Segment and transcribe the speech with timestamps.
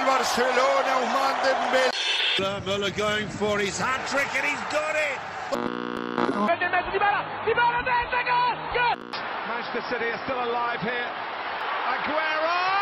[0.00, 1.90] del Barcelona, Ousmane Dembélé.
[2.64, 5.18] Muller going for his hat trick and he's got it.
[9.48, 11.10] Manchester City are still alive here.
[11.86, 12.80] Aguero!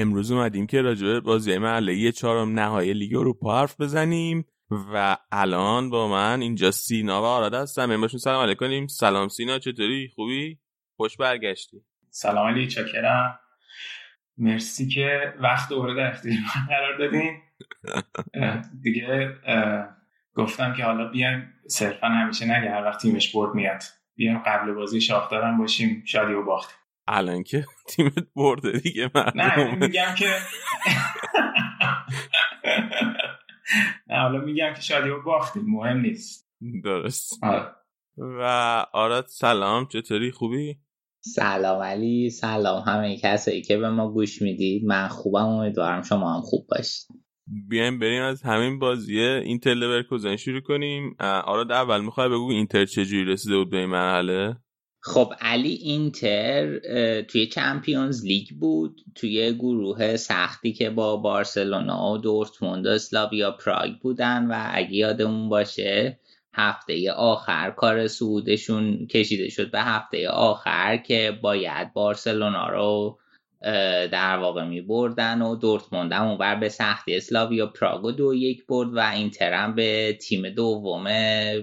[0.00, 5.90] امروز اومدیم که راجع به بازی محله چهارم نهایی لیگ اروپا حرف بزنیم و الان
[5.90, 8.86] با من اینجا سینا و آراد هستم باشون سلام علیکم.
[8.86, 10.58] سلام سینا چطوری؟ خوبی؟
[10.96, 11.82] خوش برگشتی.
[12.10, 13.40] سلام علی چاکرم.
[14.38, 17.40] مرسی که وقت دوباره در اختیار من قرار دادین.
[18.82, 19.34] دیگه
[20.34, 23.82] گفتم که حالا بیایم صرفا همیشه نگه هر وقت تیمش برد میاد.
[24.14, 29.74] بیایم قبل بازی شاخدارم باشیم شادی و باختیم الان که تیمت برده دیگه من نه
[29.74, 30.26] میگم که
[34.08, 36.48] نه حالا میگم که شادی و باختیم مهم نیست.
[36.84, 37.44] درست.
[37.44, 37.66] آره.
[38.16, 38.42] و
[38.92, 40.78] آراد سلام چطوری؟ خوبی؟
[41.20, 44.84] سلام علی سلام همه کسایی که به ما گوش می‌دید.
[44.84, 47.06] من خوبم امیدوارم شما هم خوب باشید.
[47.68, 51.16] بیایم بریم از همین بازی اینتر لورکوزن شروع کنیم.
[51.20, 54.56] آراد اول می‌خوای بگو اینتر چجوری رسیده بود به این مرحله؟
[55.02, 56.78] خب علی اینتر
[57.22, 63.90] توی چمپیونز لیگ بود توی گروه سختی که با بارسلونا و دورتموند و اسلاویا پراگ
[64.02, 66.18] بودن و اگه یادمون باشه
[66.54, 73.18] هفته آخر کار سعودشون کشیده شد به هفته آخر که باید بارسلونا رو
[74.12, 78.96] در واقع می بردن و دورتموند هم اونور به سختی اسلاویا پراگ دو یک برد
[78.96, 81.04] و اینتر هم به تیم دوم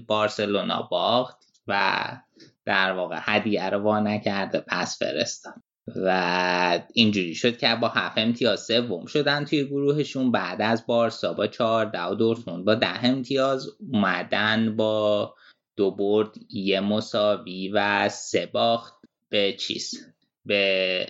[0.08, 2.04] بارسلونا باخت و
[2.68, 5.54] در واقع هدیه رو وا نکرده پس فرستاد.
[5.96, 10.32] و اینجوری شد که با هفت امتیاز سوم شدن توی گروهشون.
[10.32, 15.34] بعد از بارسا با چهارده و دورتموند با ده امتیاز اومدن با
[15.78, 18.94] دو برد یه مساوی و سه باخت.
[19.30, 19.92] به چیز؟
[20.46, 21.08] به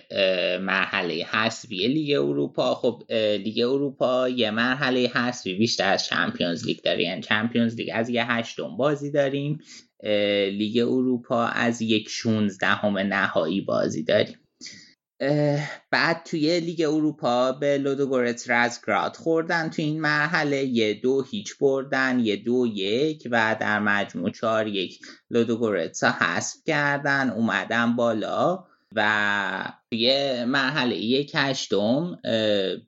[0.62, 2.74] مرحله حذفی لیگ اروپا.
[2.74, 3.02] خب
[3.44, 7.02] لیگ اروپا یه مرحله حذفی بیشتر از Champions League داره.
[7.02, 9.58] یعنی Champions League از یه هشتم بازی داریم.
[10.50, 14.38] لیگ اروپا از یک شونزدهم نهایی بازی داریم.
[15.90, 20.64] بعد توی لیگ اروپا به لودوگورتس رزگراد خوردن توی این مرحله.
[20.64, 25.00] یه دو هیچ بردن یه دو یک و در مجموع چهار یک
[25.30, 27.30] لودوگورتس رو حذف کردن.
[27.30, 28.64] اومدن بالا.
[28.96, 32.18] و توی مرحله یک هشتم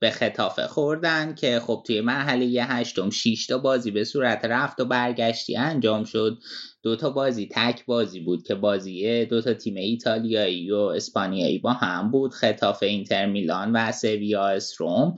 [0.01, 4.85] به ختافه خوردن که خب توی مرحله هشتم 6 تا بازی به صورت رفت و
[4.85, 6.39] برگشتی انجام شد.
[6.83, 11.73] دو تا بازی تک بازی بود که بازی دو تا تیم ایتالیایی و اسپانیایی با
[11.73, 12.33] هم بود.
[12.33, 15.17] خطافه اینتر میلان و سویا استروم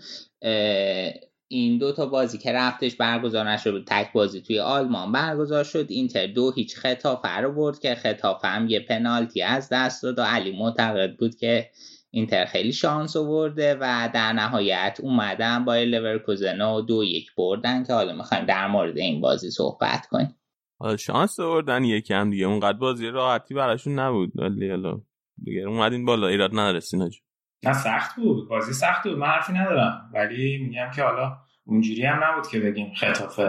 [1.55, 5.87] این دو تا بازی که رفتش برگزار نشد بود تک بازی توی آلمان برگزار شد.
[5.89, 10.23] اینتر دو هیچ خطافه رو برد که خطافه هم یه پنالتی از دست داد و
[10.23, 11.71] علی معتقد بود که
[12.11, 17.93] اینتر خیلی شانس آورده و در نهایت اومدن با لورکوزن و دو یک بردن که
[17.93, 20.37] حالا می‌خوایم در مورد این بازی صحبت کنیم.
[20.81, 22.47] حالا شانس آوردن یکم دیگه.
[22.47, 25.01] اونقدر بازی راحتی براشون نبود ولی حالا
[25.45, 26.27] دیگه اومدین بالا.
[26.27, 27.11] ایراد ندارستین
[27.65, 28.49] نه سخت بود.
[28.49, 29.19] بازی سخت بود.
[29.19, 30.11] من حرفی ندارم.
[30.15, 33.41] ولی میگم که حالا اونجوری هم نبود که بگیم خطاف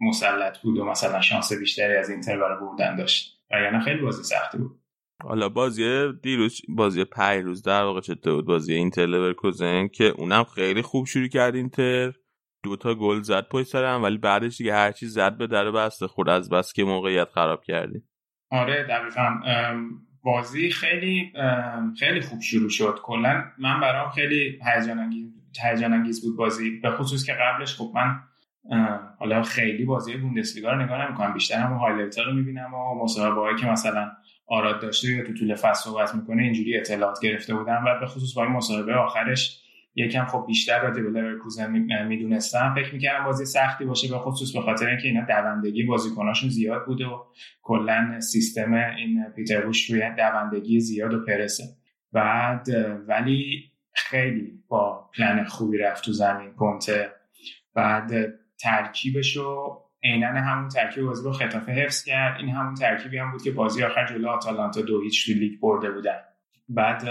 [0.00, 3.38] مسلط بود و مثلا شانس بیشتری از اینتر برای بردن داشت.
[3.50, 4.78] و یعنی خیلی بازی سختی بود.
[5.22, 10.82] حالا بازی دیروز بازی روز در واقع چطور بود؟ بازی اینتر لورکوزن که اونم خیلی
[10.82, 12.12] خوب شروع کرد اینتر.
[12.62, 16.28] دوتا گل زد پشت سر هم ولی بعدش دیگه هرچی زد به در بسته خود
[16.28, 18.02] از بس که موقعیت خراب کردی.
[18.50, 19.40] آره دقیقا.
[20.22, 21.32] بازی خیلی
[21.98, 22.98] خیلی خوب شروع شد.
[23.02, 25.10] کلا من برام خیلی هیجان
[25.62, 26.70] هیجان انگیز بود بازی.
[26.70, 28.16] به خصوص که قبلش خب من
[29.18, 31.34] حالا خیلی بازی بوندسلیگا رو نگاه نمی‌کنم.
[31.34, 34.10] بیشتر هم highlight رو می‌بینم و مصاحبه هایی که مثلا
[34.46, 38.34] آراد داشته یا تو طول فصل صحبت می‌کنه اینجوری اطلاعات گرفته بودم و به خصوص
[38.34, 39.58] با این مصاحبه آخرش
[39.94, 41.70] یکم خب بیشتر راجع به لورکوزن
[42.06, 42.74] می‌دونستم.
[42.74, 47.06] فکر می‌کردم بازی سختی باشه به خصوص به خاطر اینکه اینا دوندگی بازیکناشون زیاد بوده
[47.06, 47.18] و
[47.62, 51.64] کلا سیستم این پیتر بوس روی دوندگی زیاد و پرسه.
[52.12, 52.66] بعد
[53.08, 57.12] ولی خیلی با پلن خوبی رفت تو زمین کنته
[57.74, 58.12] بعد
[58.58, 62.40] ترکیبش رو عینا همون ترکیب بازی با ختافه حفظ کرد.
[62.40, 65.90] این همون ترکیبی هم بود که بازی آخر جلو آتالانتا دو هیچ تو لیگ برده
[65.90, 66.18] بودن.
[66.68, 67.02] بعد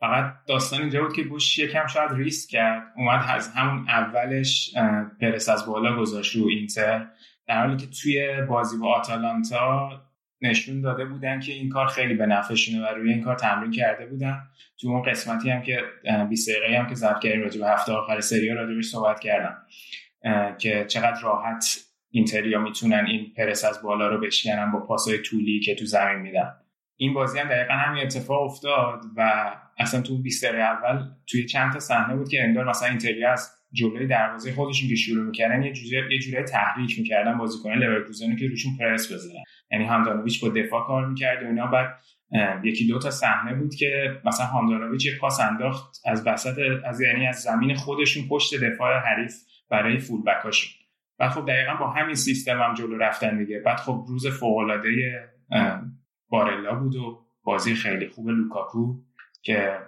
[0.00, 2.82] فقط داستان اینجا بود که بوش یکم شاید ریسک کرد.
[2.96, 4.74] اومد از همون اولش
[5.20, 7.06] پرس از بالا گذاشت رو اینتر.
[7.46, 9.90] در حالی که توی بازی با آتالانتا
[10.42, 14.06] نشون داده بودن که این کار خیلی به نفعشونه و روی این کار تمرین کرده
[14.06, 14.38] بودن.
[14.80, 15.80] تو اون قسمتی هم که
[16.30, 19.56] 20 دقیقه هم که ضبط کردیم راجع به هفته آخر سری راجبش صحبت کردم
[20.58, 21.64] که چقدر راحت
[22.10, 26.52] اینتریا می‌تونن این پرس از بالا رو بشکنن با پاسای طولی که تو زمین میدن.
[26.96, 31.72] این بازی هم دقیقا همین اتفاق افتاد و اصلا تو 20 دقیقه اول توی چند
[31.72, 35.72] تا صحنه بود که انگار مثلا اینتریا از جلوی دروازه خودشون که شروع می‌کردن یه
[35.72, 39.42] جوری یه جوری تحریک می‌کردن بازیکن لورکوزن که روشون پرس بزنن.
[39.70, 41.66] یعنی هاندانویچ با دفاع کار می‌کرد و اینا.
[41.66, 41.96] بعد
[42.64, 47.26] یکی دو تا صحنه بود که مثلا هاندانویچ یه پاس انداخت از وسط از یعنی
[47.26, 49.34] از زمین خودشون پشت دفاع حریف
[49.70, 50.70] برای فول بکاشون
[51.18, 53.60] و خب دقیقا با همین سیستم هم جلو رفتن دیگه.
[53.60, 54.90] بعد خب روز فوق العاده
[56.28, 58.94] بارلا بود و بازی خیلی خوب لوکاکو
[59.42, 59.78] که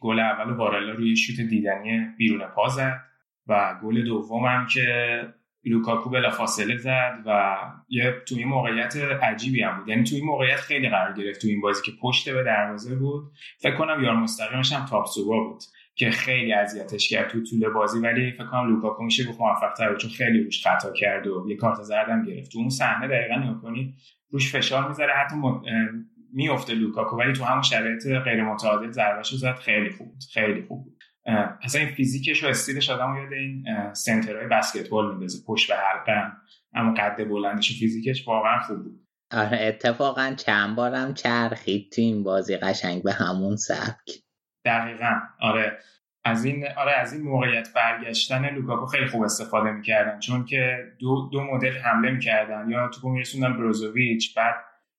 [0.00, 3.00] گل اول بارلا روی شوت دیدنی بیرون پا زد
[3.46, 5.20] و گل دومم که
[5.64, 7.56] لوکاکو بلا فاصله زد و
[7.88, 9.88] یه توی موقعیت عجیبی هم بود.
[9.88, 13.32] یعنی توی موقعیت خیلی قرار گرفت توی این بازی که پشت به دروازه بود.
[13.58, 15.62] فکر کنم یار مستقیمش هم تاپسوبا بود
[15.94, 19.96] که خیلی اذیتش کرد تو طول بازی ولی فکر کنم لوکاکو میشه گفت موفق تر
[19.96, 22.52] چون خیلی روش خطا کرد و یه کارت زردم گرفت.
[22.52, 23.72] تو اون صحنه دقیقا نگاه
[24.30, 25.36] روش فشار می‌ذاره حتی
[26.32, 30.97] میفته لوکاکو ولی تو همون شرایط غیر متعادل ضربهشو زد خیلی خوب خیلی خوب بود.
[31.62, 35.44] اصلا این فیزیکش و استیلش آدم یاد این سنترهای بسکتبال میندازه.
[35.46, 36.32] پشت به حلقه
[36.74, 39.04] اما قد بلندش و فیزیکش واقعا خوب بود.
[39.32, 44.22] آره اتفاقا چند بارم چرخید تو این بازی قشنگ به همون سبک.
[44.64, 45.20] دقیقا.
[45.40, 45.78] آره.
[46.24, 50.18] از این آره از این موقعیت برگشتن لوکاکو خیلی خوب استفاده می‌کردن.
[50.18, 52.70] چون که دو دو مدل حمله می‌کردن.
[52.70, 54.54] یا توپ میرسوندن بروزوویچ بعد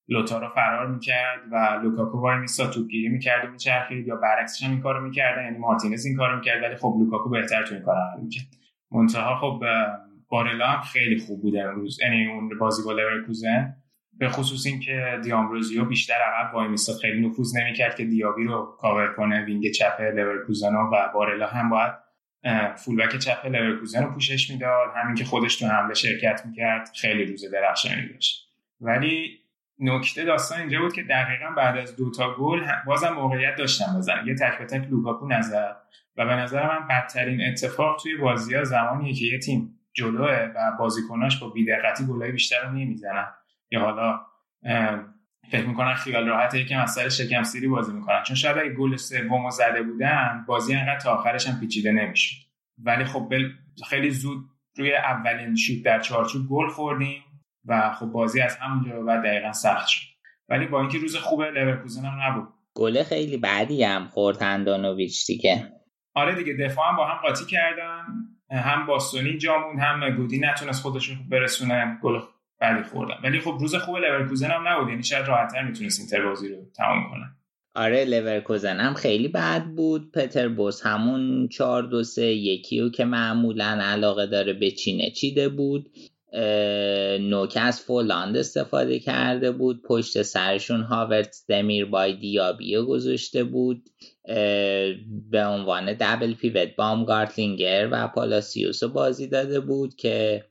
[0.10, 4.82] لوتارو فرار می‌کرد و لوکاکو وای میسا توپگیری می‌کرد و میچرخید یا برعکسش هم این
[4.82, 8.24] کارو می‌کردن یعنی مارتینز این کارو می‌کرد ولی خب لوکاکو بهتر تو این کار عمل
[8.24, 8.46] می‌کرد
[8.92, 9.64] منتها خب
[10.30, 13.76] بارلا هم خیلی خوب بود امروز یعنی اون بازی با لورکوزن.
[14.14, 19.14] به خصوص اینکه دامبروزیو بیشتر عقب وای میسا خیلی نفوذ نمی‌کرد که دیابی رو کاور
[19.14, 21.94] کنه wing چپ لورکوزن و بارلا هم باید
[22.76, 24.90] fullback چپ لورکوزن رو پوشش می‌داد.
[24.96, 28.50] همین که خودش تو حمله شرکت می‌کرد خیلی روز درخشانی داشت.
[28.82, 29.40] ولی
[29.80, 34.36] نکته داستان اینجا بود که دقیقا بعد از دوتا گل بازم موقعیت داشتم بزن یه
[34.36, 35.72] تک به تک لوکاکو نظر.
[36.18, 40.72] و به نظر من بدترین اتفاق توی بازی ها زمانیه که یه تیم جلوه و
[40.80, 43.28] بازیکناش با بیدقتی گلای بیشتر رو نمی‌زنن.
[43.72, 44.22] یا حالا
[45.52, 48.24] فکر می‌کنن خیال راحته که مسئله شکم سیری بازی می‌کنن.
[48.24, 52.36] چون شاید اگه گل سومو زده بودن بازی انقدر تا آخرش هم پیچیده نمی‌شد.
[52.84, 53.34] ولی خب
[53.90, 57.24] خیلی زود روی اولین شوت در چارچوب گل خوردیم.
[57.66, 60.02] و خب بازی از همونجا به بعد دقیقا سخت شد.
[60.50, 62.48] ولی با اینکه روز خوبه لورکوزن هم نبود.
[62.76, 65.74] گل خیلی بدی هم خورد هندانویچ دیگه.
[66.14, 68.06] آره دیگه دفاع هم با هم قاطی کردن.
[68.52, 72.00] هم باستونی جا موند هم گودین نتونست خودشون برسونه.
[72.04, 72.20] گل
[72.60, 73.16] بدی خوردن.
[73.24, 74.90] ولی خب روز خوب لورکوزن هم نبود.
[74.90, 77.26] یعنی شاید راحتتر می‌تونست اینتر بازی رو تمام کنه.
[77.76, 80.12] آره لورکوزن هم خیلی بد بود.
[80.12, 85.90] پتر بوس همون 4 2 3 یکی رو که معمولا علاقه داره بچینه چیده بود.
[87.20, 89.82] نوک از فولاند استفاده کرده بود.
[89.82, 93.90] پشت سرشون هاورت دمیر بای دیابیو گذاشته بود.
[95.32, 100.46] به عنوان دبل پیوت بام گارتلینگر و پالاسیوس بازی داده بود که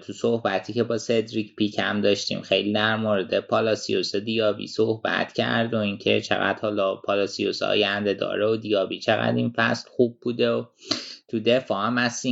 [0.00, 5.76] تو صحبتی که با سدریک پیکم داشتیم خیلی در مورد پالاسیوس دیابی صحبت کرد و
[5.76, 10.64] اینکه چقدر حالا پالاسیوس آینده داره و دیابی چقدر این فصل خوب بوده و
[11.28, 12.22] تو دفاع هم از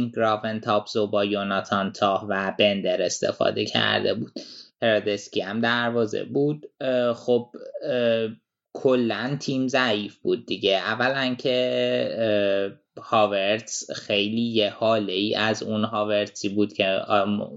[0.65, 4.33] تاپزو با یوناتان تاه و بندر استفاده کرده بود.
[4.83, 6.67] هرادسکی هم دروازه بود.
[7.15, 7.51] خب
[8.73, 10.77] کلا تیم ضعیف بود دیگه.
[10.77, 17.01] اولا که هاورتس خیلی یه حاله ای از اون هاورتسی بود که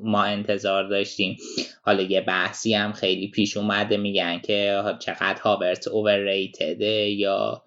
[0.03, 1.37] ما انتظار داشتیم.
[1.81, 7.63] حالا یه بحثی هم خیلی پیش اومده میگن که چقدر هاورتس اوورریتده یا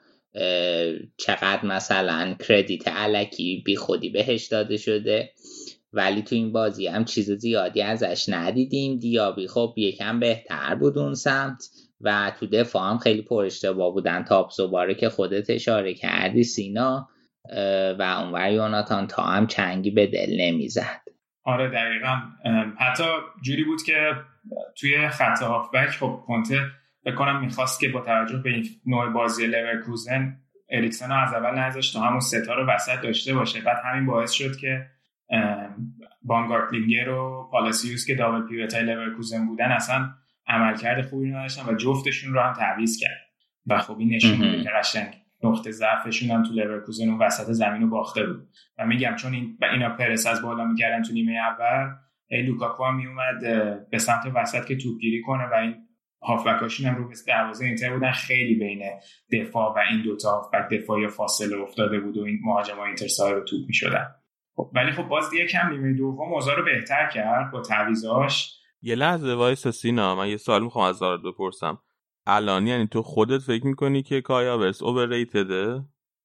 [1.16, 5.30] چقدر مثلا کردیت علکی بی خودی بهش داده شده.
[5.92, 8.98] ولی تو این بازی هم چیز زیادی ازش ندیدیم.
[8.98, 11.64] دیابی خب یکم بهتر بود اون سمت
[12.00, 14.24] و تو دفاع هم خیلی پر اشتباه بودن.
[14.24, 17.08] تاپ باره که خودت اشاره کردی سینا
[17.98, 21.02] و اونور یوناتان تا هم چنگی به دل نمی‌زد.
[21.44, 22.16] آره دقیقا.
[22.78, 23.04] حتی
[23.42, 24.12] جوری بود که
[24.76, 26.60] توی خط هافبک خب کنته
[27.06, 30.36] فکر کنم می‌خواست که با توجه به این نوع بازی لورکوزن
[30.70, 33.60] اریکسن رو از اول نذاشت تا همون ستا رو وسط داشته باشه.
[33.60, 34.86] بعد همین باعث شد که
[36.22, 40.10] بامگارتلینگر و پالاسیوس که double pivot ای لورکوزن بودن اصلا
[40.46, 43.20] عملکرد خوبی نداشتن و جفتشون رو هم تعویض کرد.
[43.66, 47.82] و خب این نشون میده که قشنگ نقطه ضعفشون هم تو لورکوزن و وسط زمین
[47.82, 48.48] رو باخته بود.
[48.78, 51.94] و میگم چون این اینا پرس از بالا می‌کردن تو نیمه اول
[52.30, 53.40] ای لوکاکو هم میومد
[53.90, 55.74] به سمت وسط که توپگیری کنه و این
[56.22, 58.12] هافبکاشون هم رو به دروازه اینتر بودن.
[58.12, 58.82] خیلی بین
[59.32, 63.66] دفاع و این دوتا هافبک دفاعی فاصله افتاده بود و این مهاجما اینتر صاحب توپ
[63.66, 64.06] می‌شدن.
[64.54, 68.58] خب ولی خب باز دیگه کم نیمه دوم اوضاع رو بهتر کرد با تعویضاش.
[68.82, 71.78] یه لحظه وایس سینا من یه سوال می‌خوام از آراد بپرسم.
[72.26, 75.84] الان یعنی تو خودت فکر می‌کنی که کای هاورس overrated ه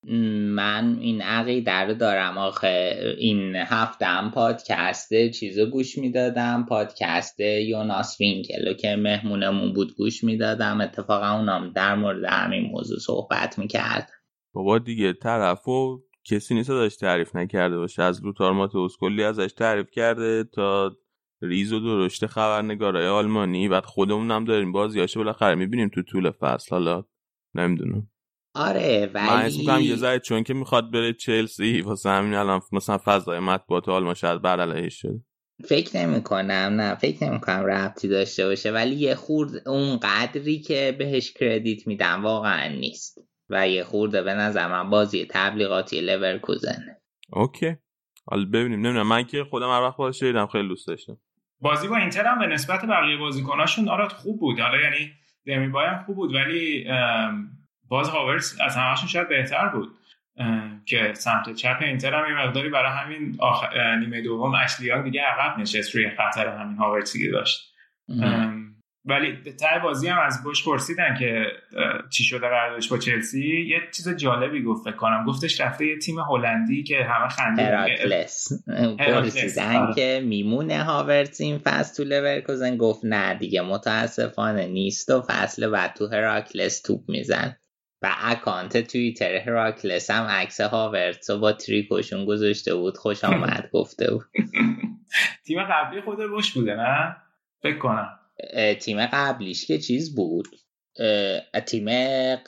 [0.10, 2.38] من این عقیده رو دارم.
[2.38, 6.66] آخه این هفته هم پادکست چیزو گوش می‌دادم.
[6.70, 10.82] پادکست یوناس وینکلو که مهمونمون بود گوش می‌دادم.
[10.82, 14.10] اتفاقا اونام در مورد همین موضوع صحبت می‌کرد.
[14.54, 18.04] بابا دیگه طرف و کسی نیست داشت تعریف نکرده باشه.
[18.04, 20.92] از لوتار کلی ازش تعریف کرده تا
[21.42, 23.70] ریز و درشت خبرنگارای آلمانی.
[23.70, 26.76] بعد خودمون هم داریم بازیاشو بالاخره می‌بینیم تو طول فصل.
[26.76, 27.04] حالا
[27.56, 28.08] نمی‌دونم.
[28.58, 32.98] آره ولی من حس یه ذره چون که می‌خواد بره چلسی واسه همین الان مثلا
[33.06, 35.20] فضای مطبوعات آلمان شاید بعد علیهش شده.
[35.66, 40.60] فکر نمی کنم نه فکر نمی کنم ربطی داشته باشه ولی یه خورد اون قدری
[40.60, 43.18] که بهش کردیت میدم واقعا نیست.
[43.50, 46.86] و یه خورده به نظر من بازی تبلیغاتی لورکوزن.
[47.34, 47.76] Okay.
[48.26, 51.18] حالا ببینیم نمی‌دونم من که خودم هر وقت بازش دیدم خیلی دوست داشتم.
[51.62, 54.60] بازی با اینتر هم به نسبت بقیه بازیکناشون آراد خوب بود.
[54.60, 55.12] حالا یعنی
[55.46, 56.86] دمی هم خوب بود ولی
[57.90, 59.98] باز هاورس از همهشون شاید بهتر بود
[60.86, 63.38] که سمت چپ اینتر هم یه مقداری برای همین
[64.00, 67.74] نیمه دوم اشلی یانگ دیگه عقب نشست روی خطر همین هاورسی داشت.
[69.10, 71.46] ولی توی بازی هم از بوش پرسیدن که
[72.10, 75.26] چی شده قراردادش با چلسی یه چیز جالبی گفت فکر کنم.
[75.26, 78.48] گفتش رفته یه تیم هلندی که همه خنده هراکلس
[79.00, 79.94] پرسیدن آره.
[79.96, 85.94] که میمونه هاورتز این فصل تو لورکوزن گفت نه دیگه متاسفانه نیست و فصل بعد
[85.94, 87.56] تو هراکلس توپ میزن
[88.02, 94.26] و account توییتر هراکلس هم عکس هاورتز با تریکوشون گذاشته بود خوش آمد گفته بود.
[95.46, 97.16] تیم قبلی خود بوش بوده نه؟
[97.62, 98.20] فکر کنم.
[98.80, 100.48] تیم قبلیش که چیز بود؟
[101.66, 101.88] تیم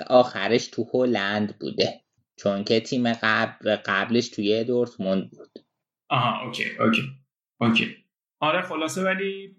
[0.08, 2.01] آخرش تو هلند بوده
[2.36, 5.60] چون که تیم قبل قبلش توی دورتموند بود.
[6.10, 7.01] آها okay okay
[7.62, 7.99] okay.
[8.39, 9.55] آره خلاصه ولی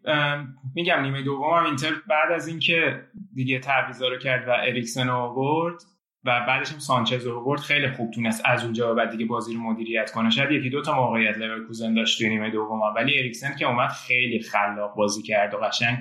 [0.75, 5.15] میگم نیمه دوم هم اینتر بعد از اینکه دیگه تعویضا رو کرد و اریکسن رو
[5.15, 5.83] آورد
[6.25, 9.61] و بعدش هم سانچز رو آورد خیلی خوب تونست از اونجا بعد دیگه بازی رو
[9.61, 10.31] مدیریت کنه.
[10.31, 14.41] شاید یکی دو تا موقعیت لورکوزن داشت توی نیمه دوم ولی اریکسن که اومد خیلی
[14.41, 15.99] خلاق بازی کرد و قشنگ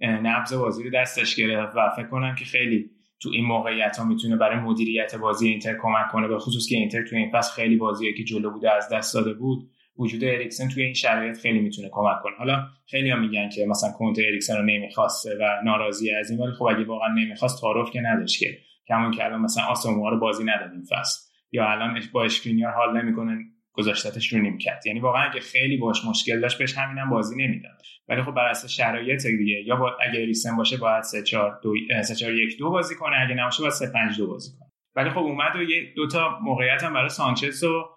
[0.00, 4.36] نبض بازی رو دستش گرفت و فکر کنم که خیلی تو این موقعیت ها می‌تونه
[4.36, 8.14] برای مدیریت بازی اینتر کمک کنه به خصوص که اینتر تو این فصل خیلی بازیه
[8.14, 9.70] که جلو بوده از دست داده بود.
[9.98, 12.36] وجود اریکسن توی این شرایط خیلی می‌تونه کمک کنه.
[12.38, 16.52] حالا خیلی هم میگن که مثلا کنت اریکسن رو نمی‌خواسته و ناراضی از این ولی
[16.52, 18.58] خب اگه واقعا نمی‌خواست تعارف که نداشت که.
[18.88, 21.28] کمون که الان مثلا آسموها رو بازی نداد این فصل.
[21.52, 23.38] یا الان با اشکرینیار حال نمی‌کنه
[23.72, 27.82] گذاشتتش رو نیمکت یعنی واقعا اگه خیلی باش مشکل داشت بهش همینم بازی نمی‌داد.
[28.08, 31.74] ولی خب بر اساس شرایط دیگه یا با اگه ریسن باشه باید 3 4 2
[32.02, 33.16] 3 4 1 2 بازی کنه.
[33.20, 34.68] اگه نباشه باید 3 5 2 بازی کنه.
[34.96, 37.90] ولی خب اومد و یه دو تا موقعیت هم برای سانچز رو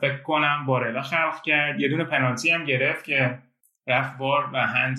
[0.00, 1.80] فکر کنم بارلا خلق کرد.
[1.80, 3.38] یه دونه پنالتی هم گرفت که
[3.86, 4.98] رفت وار و هند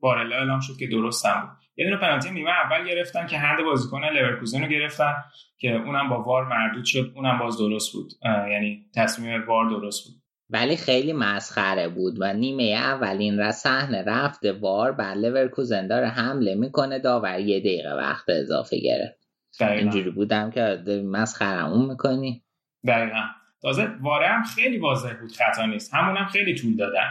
[0.00, 1.66] بارلا اعلام شد که درست هم بود.
[1.76, 5.14] یه دونه پنالتی نیمه اول گرفتن که هند بازیکن لورکوزن رو گرفتن
[5.58, 7.12] که اونم با وار مردود شد.
[7.14, 8.12] اونم باز درست بود.
[8.24, 10.14] یعنی تصمیم وار درست بود.
[10.50, 16.54] ولی خیلی مسخره بود و نیمه اولین را صحنه رفته وار بر لورکوزن داره حمله
[16.54, 19.26] می‌کنه داور یه دقیقه وقت اضافه گرفت.
[19.60, 22.42] اینجوری بودم که مسخرمون می‌کنی.
[22.86, 23.22] دقیقا.
[23.62, 25.94] تازه واره هم خیلی واضح بود خطا نیست.
[25.94, 27.10] همونم خیلی طول دادن.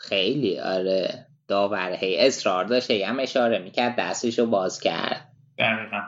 [0.00, 1.26] خیلی آره.
[1.48, 5.28] داور هی اصرار داشت هم اشاره می‌کرد دستشو باز کرد.
[5.58, 6.00] دقیقا.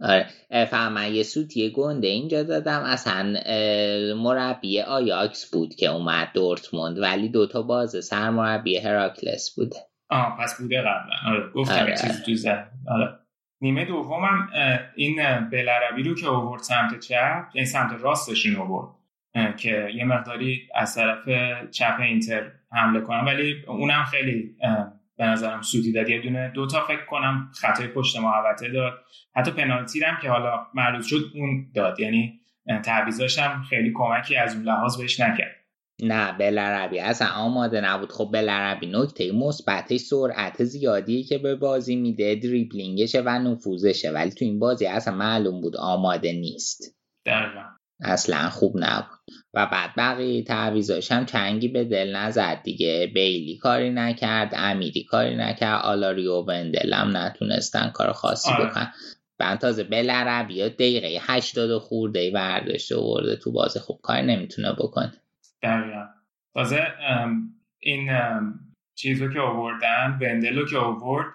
[0.00, 0.26] آره.
[0.64, 2.82] فهم یه سوتی گنده اینجا دادم.
[2.82, 3.34] اصلا
[4.16, 9.76] مربی آیاکس بود که اومد دورتموند ولی دوتا باز سر مربی هراکلس بوده
[10.10, 11.16] آه پس بوده قبلا.
[11.26, 11.96] آره گفتم آره.
[11.96, 13.18] چیز تو زد آره.
[13.60, 14.48] نیمه دومم
[14.96, 15.16] این
[15.50, 18.97] بلربی رو که اوورد سمت چپ یعنی سمت راستشون اوورد
[19.56, 21.28] که یه مقداری از طرف
[21.70, 23.26] چپ اینتر حمله کنم.
[23.26, 24.56] ولی اونم خیلی
[25.16, 26.08] به نظرم سودی داد.
[26.08, 28.92] یه دونه دو تا فکر کنم خطای پشت محوطه داد.
[29.36, 32.00] حتی پنالتی هم که حالا معروض شد اون داد.
[32.00, 32.40] یعنی
[32.84, 35.54] تعویضاش هم خیلی کمکی از اون لحاظ بهش نکرد.
[36.02, 38.12] نه بلربی اصلا آماده نبود.
[38.12, 44.10] خب بلربی نکته مثبتش سرعت زیادی که به بازی میده دریبلینگشه و نفوذشه.
[44.10, 46.96] ولی تو این بازی اصلا معلوم بود آماده نیست.
[47.26, 47.77] دقیقا.
[48.00, 49.18] اصلا خوب نبود.
[49.54, 53.10] و بعد بقیه تعویزاش هم چنگی به دل نزد دیگه.
[53.14, 58.66] بیلی کاری نکرد امیری کاری نکرد آلاریو و وندل هم نتونستن کار خاصی آره.
[58.66, 58.92] بکنن.
[59.38, 63.80] بعد تازه بل یا دقیقه هشتاد خورده ورداشته ورده تو بازی.
[63.80, 65.12] خوب کاری نمی‌تونه بکنه.
[65.62, 66.06] دقیقا.
[66.54, 66.82] تازه
[67.78, 68.10] این
[68.94, 71.26] چیزو که آوردن وندلو که آورد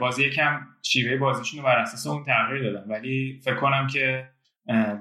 [0.00, 2.90] بازی یکم شیوه بازیشون رو بر اساس اون تغییر دادن.
[2.90, 4.28] ولی فکر کنم که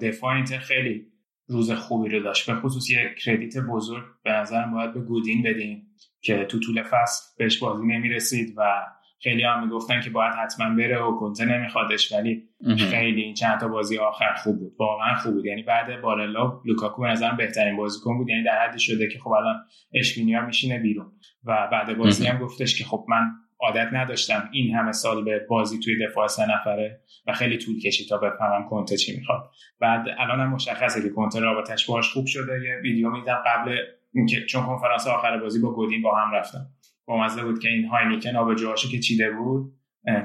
[0.01, 1.05] دفاع اینتر خیلی
[1.47, 2.51] روز خوبی رو داشت.
[2.51, 5.87] به خصوص یه کردیت بزرگ به نظرم باید به گودین بدیم
[6.21, 8.85] که تو طول فصل بهش بازی نمی‌رسید و
[9.23, 12.43] خیلی هم می‌گفتن که باید حتما بره و کنته نمیخوادش ولی
[12.77, 14.75] خیلی این چند تا بازی آخر خوب بود.
[14.79, 15.45] واقعا خوب بود.
[15.45, 18.29] یعنی بعد بارلا لوکاکو به نظرم بهترین بازیکن بود.
[18.29, 19.55] یعنی در حدی شده که خب الان
[19.93, 21.11] اشکینیا میشینه بیرون.
[21.43, 25.79] و بعد بازی هم گفتش که خب من عادت نداشتم این همه سال به بازی
[25.79, 29.51] توی دفاع سه نفره و خیلی طول کشید تا بفهمم کنته چی می‌خواد.
[29.79, 32.61] بعد الان هم مشخصه که کنته رابطش باش خوب شده.
[32.63, 33.77] یه ویدیو میدم قبل
[34.13, 36.65] اینکه چون کنفرانس آخر بازی با گودین با هم رفتم.
[37.05, 39.73] با مزه بود که این هاینیکن آبجوهاشو که چیده بود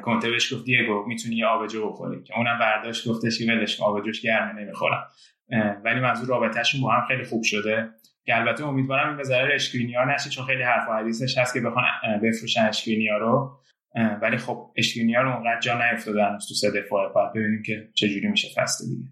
[0.02, 2.22] کنته بهش گفت دیگو می‌تونی یه آبجو بخوری.
[2.22, 5.08] که اونم برداشت گفتش که ولش آبجوش گرمه نمی‌خورم.
[5.84, 7.88] ولی منظور رابطهشون با هم خیلی خوب شده.
[8.26, 11.61] که البته امیدوارم این به ضرر اشکرینیا نشه چون خیلی حرف و حدیثش هست که
[11.61, 11.85] بخوان
[12.23, 13.61] بفروشن اشکرینیا رو.
[14.23, 18.49] ولی خب اشکرینیا رو اونقدر جا نیفتاده تو سه دفاع باید ببینیم که چجوری میشه
[18.57, 19.09] فصل دیگه.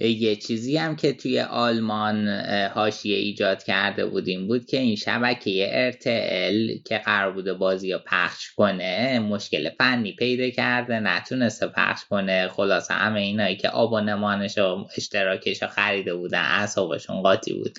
[0.00, 2.28] یه چیزی هم که توی آلمان
[2.74, 8.52] حاشیه ایجاد کرده بودیم بود که این شبکه ارتل که قرار بوده بازی رو پخش
[8.52, 12.48] کنه مشکل فنی پیدا کرده نتونسته پخش کنه.
[12.48, 17.78] خلاصه همه اینایی که آبانمانش و اشتراکش رو خریده بودن اصابشون قاطی بود.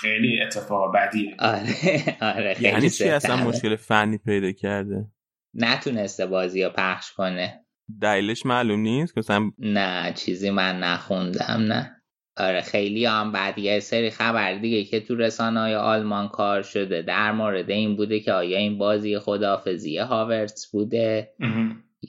[0.00, 1.36] خیلی اتفاق بدیه.
[1.38, 1.74] آره
[2.20, 5.06] آره یعنی چی اصلا مشکل فنی پیدا کرده؟
[5.54, 7.64] نتونسته بازی رو پخش کنه.
[8.02, 11.94] دلیلش معلوم نیست؟ که نه چیزی من نخوندم نه.
[12.36, 17.02] آره خیلی هم بعد یه سری خبر دیگه که تو رسانه های آلمان کار شده.
[17.02, 21.34] در مورد این بوده که آیا این بازی خدافزی هاورتس بوده؟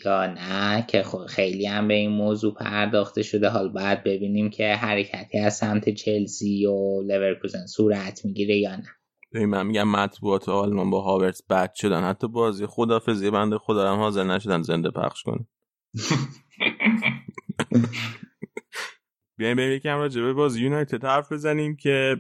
[0.06, 3.50] یا نه که خیلی هم به این موضوع پرداخته شده.
[3.50, 8.88] حال بعد ببینیم که حرکتی از سمت چلسی و لورکوزن صورت می‌گیره یا نه.
[9.34, 12.04] ببین من میگم مطبوعات آلمان با هاورتس بد شدن.
[12.04, 15.48] حتی بازی خدافزی بنده خدا هم حاضر نشدن زنده پخش کنه
[19.38, 22.18] بیایم بریم یکم راجع به بازی یونایتد حرف بزنیم که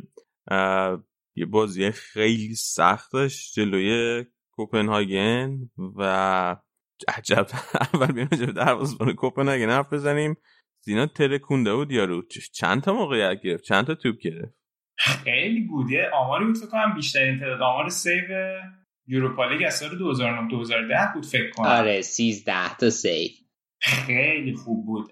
[1.35, 6.55] یه بازی خیلی سخت داشت جلوی کوپنهاگن و
[7.07, 7.47] عجب.
[7.93, 10.37] اول بیایم راجع به دروازه‌بان کوپنهاگن حرف بزنیم.
[10.81, 12.23] زینا ترکونده بود یارو.
[12.53, 14.53] چند تا موقعیت گرفت؟ چند تا توپ گرفت؟
[14.97, 15.91] خیلی بود.
[15.91, 18.23] یه آماری بود فکر کنم بیشترین تعداد آمار save
[19.07, 21.67] یوروپا لیگ از سال 2009 2010 بود فکر کنم.
[21.67, 23.29] آره 13 تا save.
[23.79, 25.11] خیلی خوب بود.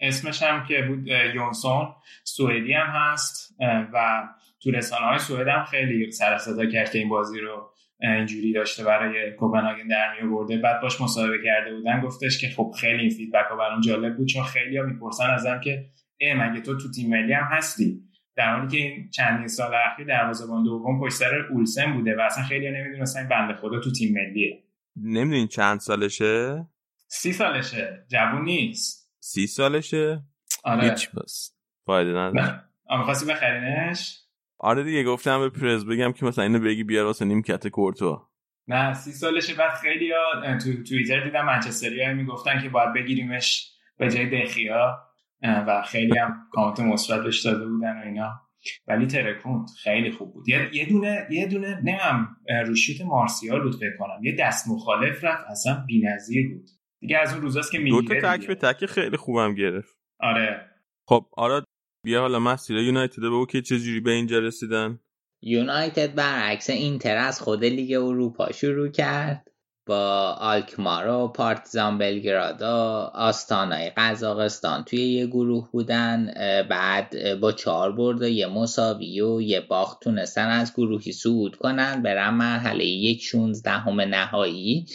[0.00, 1.94] اسمش هم که بود یونسون.
[2.24, 3.54] سوئدی هم هست.
[3.92, 4.22] و
[4.62, 8.84] تو رسانه های سوئد هم خیلی سر صدا کرد که این بازی رو اینجوری داشته
[8.84, 13.10] برای کوپنهاگن در می آورده بعد باش مصاحبه کرده بودن گفتش که خب خیلی این
[13.10, 15.84] فیدبک ها برام جالب بود چون خیلی ها می‌پرسن ازم که
[16.18, 18.00] ای مگه تو تو تیم ملی هم هستی؟
[18.36, 22.44] در حالی که این چندین سال اخیر دروازه‌بان دوم پشت سر اولسن بوده و اصلا
[22.44, 24.64] خیلی نمی‌دونستن بنده خدا تو تیم ملیه.
[24.96, 26.66] نمی‌دونین چند سالشه؟
[27.08, 28.04] سی سالشه.
[28.08, 29.12] جوون نیست.
[29.20, 30.22] سی سالشه؟
[30.64, 30.90] آره.
[30.90, 32.64] هیچ بس فایده نداره.
[32.90, 34.23] آره خواستی بخرینش؟
[34.64, 38.28] آره دیگه گفتم به پرز بگم که مثلا اینو بگی بیار واسه نیمکت کورتو.
[38.68, 43.70] نه سی سالشه بعد خیلی ها تو توییتر دیدم منچستری ها می‌گفتن که باید بگیریمش
[43.98, 44.98] به جای دخیا
[45.42, 48.40] و خیلی هم کامنت مثبت بهش داده بودن و اینا.
[48.86, 50.48] ولی ترکوند خیلی خوب بود.
[50.48, 52.28] یه دونه یه دونه نمیم
[52.66, 54.24] روشیت مارسیال بود فکر کنم.
[54.24, 56.70] یه دست مخالف رفت اصلا بی‌نظیر بود.
[57.00, 59.96] دیگه از اون روزاست که می‌گیره دو تا تک به تک خیلی خوبم گرفت.
[60.20, 60.70] آره.
[61.08, 61.63] خب آره
[62.04, 65.00] بیا حالا مسیر یونایتد به که چجوری به اینجا رسیدن.
[65.42, 69.50] یونایتد برعکس اینتر از خود لیگ اروپا شروع کرد.
[69.86, 72.66] با آلکمار و پارتیزان بلگراد و
[73.14, 76.30] آستانای قزاقستان توی یه گروه بودن.
[76.70, 82.02] بعد با چهار برد یه مساوی و یه باخت تونستن از گروهی صعود کنن.
[82.02, 84.86] برن مرحله یک شونزدهم نهایی.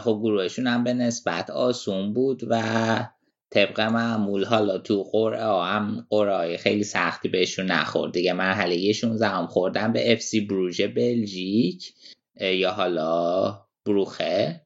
[0.00, 2.62] خب گروهشون هم به نسبت آسون بود و
[3.54, 8.12] طبق معمول حالا تو قرعه هم قرعه خیلی سختی بهشون نخورد.
[8.12, 11.94] دیگه مرحله یه هم خوردن به اف سی بروژ بلژیک
[12.40, 14.60] یا حالا بروخه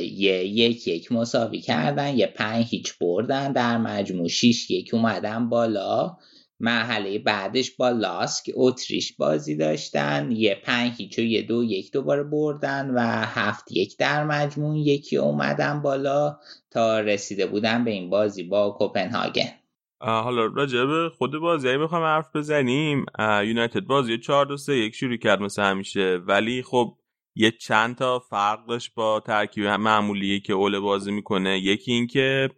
[0.00, 6.16] یه یک یک مساوی کردن یه پنج هیچ بردن در مجموع شیش یک اومدن بالا.
[6.60, 12.22] مرحله بعدش با لاسک اتریش بازی داشتن یه پنج هیچ و یه دو یک دوباره
[12.22, 16.36] بردن و هفت یک در مجموع یکی اومدن بالا
[16.70, 19.52] تا رسیده بودن به این بازی با کوپنهاگن.
[20.00, 25.16] حالا راجع به خود بازی می‌خوام حرف بزنیم یونایتد بازی 4 2 3 1 شروع
[25.16, 26.98] کرد مثل همیشه ولی خب
[27.34, 31.58] یه چند تا فرق داشت با ترکیب معمولی که اول بازی می‌کنه.
[31.58, 32.50] یکی اینکه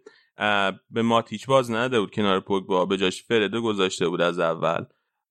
[0.91, 4.85] به ماتیچ باز نده بود کنار پوگبا به جاش فرده گذاشته بود از اول.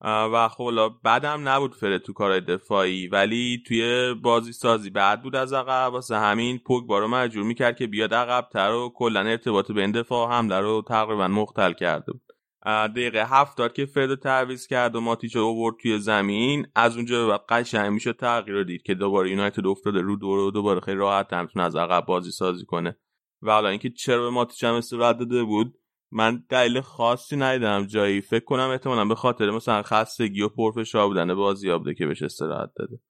[0.05, 5.53] و خب بعدم نبود فرد تو کارهای دفاعی ولی توی بازی سازی بعد بود از
[5.53, 5.92] عقب.
[5.92, 10.31] واسه همین پوگبا رو مجبور می‌کرد که بیاد عقب تر و کلا ارتباط بین دفاع
[10.31, 12.23] حمله رو تقریبا مختل کرده بود.
[12.66, 16.66] دقیقه هفتاد که فرد تعویز کرد و ماتیچ رو اوورد توی زمین.
[16.75, 20.38] از اونجا به بعد قشنگ میشه تغییر رو دید که دوباره یونایتد افتاده رو دور
[20.38, 22.96] و دوباره خیلی راحت هم از عقب بازی سازی کنه.
[23.42, 25.74] و حالا اینکه چرا به ماتیچ هم استراحت داده بود
[26.12, 28.20] من دلیل خاصی ندیدم جایی.
[28.20, 32.70] فکر کنم احتمالا به خاطر مثلا خستگی و پرفشار بودن بازی بوده که بهش استراحت
[32.76, 33.00] داده.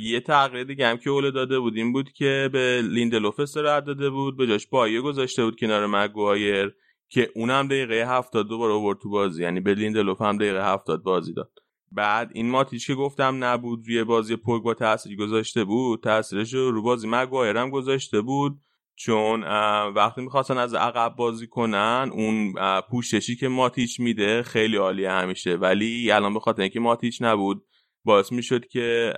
[0.00, 4.10] یه تغییر دیگه هم که اوله داده بود این بود که به لیندلوف استراحت داده
[4.10, 6.74] بود به جاش بایه گذاشته بود کنار مگوایر
[7.08, 11.32] که اونم دقیقه هفتاد دوباره آورد تو بازی یعنی به لیندلوف هم دقیقه هفتاد بازی
[11.32, 11.52] داد.
[11.92, 17.08] بعد این ماتیچ که گفتم نبود روی بازی با تاثیر گذاشته بود تاثیرش رو بازی
[17.10, 18.60] مگوایر هم گذاشته بود.
[18.96, 19.42] چون
[19.88, 22.54] وقتی می‌خواستن از عقب بازی کنن اون
[22.90, 25.54] پوششی که ماتیچ میده خیلی عالیه همیشه.
[25.54, 27.64] ولی الان به خاطر اینکه ماتیچ نبود
[28.04, 29.12] باعث می‌شد که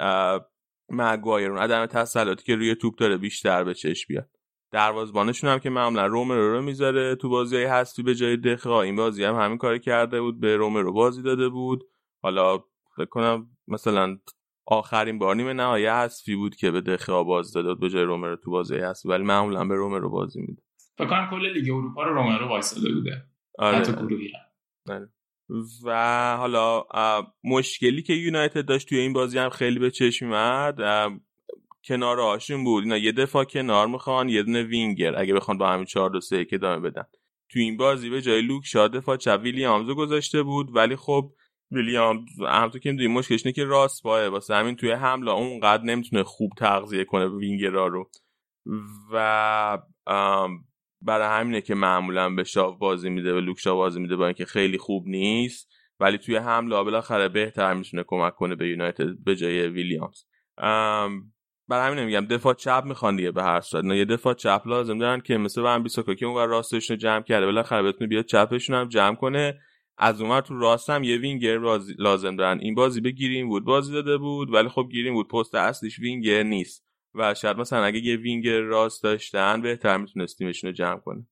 [0.91, 4.31] مگوایر اون عدم تسلطی که روی توپ داره بیشتر به چشم بیاد.
[4.73, 9.25] دروازبانشون هم که معمولا رومرو رو می‌ذاره تو بازی هستی به جای دخا این بازی
[9.25, 11.85] هم همین کار کرده بود به رومرو بازی داده بود.
[12.23, 12.59] حالا
[12.97, 14.19] فکر کنم مثلا
[14.66, 18.50] آخرین بار نیمه نهایی حذفی بود که به دخیا باز داد به جای رومرو تو
[18.50, 20.62] بازی هست ولی معمولا به رومرو بازی میده.
[20.98, 23.24] فکر کنم کل لیگ اروپا رو رومرو وایساده بوده.
[23.59, 23.76] آره.
[23.76, 24.33] حتی گروهی
[24.88, 25.09] آره.
[25.85, 26.85] و حالا
[27.44, 30.81] مشکلی که یونایتد داشت توی این بازی هم خیلی به چشم میاد
[31.85, 32.85] کنار آشون بود.
[32.85, 36.44] اینا یه دفاع کنار می‌خوان یه دونه وینگر اگه بخوان با همین 4 2 3
[36.44, 37.05] که ادامه بدن.
[37.48, 41.33] تو این بازی به جای لوک شاد دفاع چپ ویلیامزو گذاشته بود ولی خب
[41.70, 46.22] ویلیام همونطور که می‌دونی مشکلش اینه که راست باه واسه همین توی حمله اونقدر نمی‌تونه
[46.22, 48.11] خوب تغذیه کنه وینگرا رو.
[49.12, 49.79] و
[51.02, 54.44] برای همینه که معمولا به شاو بازی میده به لوک شاو بازی میده با اینکه
[54.44, 55.72] خیلی خوب نیست.
[56.00, 60.24] ولی توی حمله بالاخره بهتر می‌تونه کمک کنه به یونایتد به جای ویلیامز.
[61.68, 63.85] برای همین میگم دفاع چپ می‌خوان دیگه به هر صورت.
[63.85, 67.83] یه دفاع چپ لازم دارن که مثل ون بیساکا که اون راستشون جمع کرده بالاخره
[67.83, 69.61] بتونه بیاد چپشون هم جمع کنه.
[69.99, 71.59] از اونور تو راست هم یه وینگر
[71.99, 72.59] لازم دارن.
[72.61, 76.87] این بازی به گرینوود بازی داده بود ولی خب گرینوود پست اصلیش وینگر نیست.
[77.15, 81.27] و شاید مثلا اگه یه وینگر راست داشتن بهتر میتونستیمشون رو جمع کنه.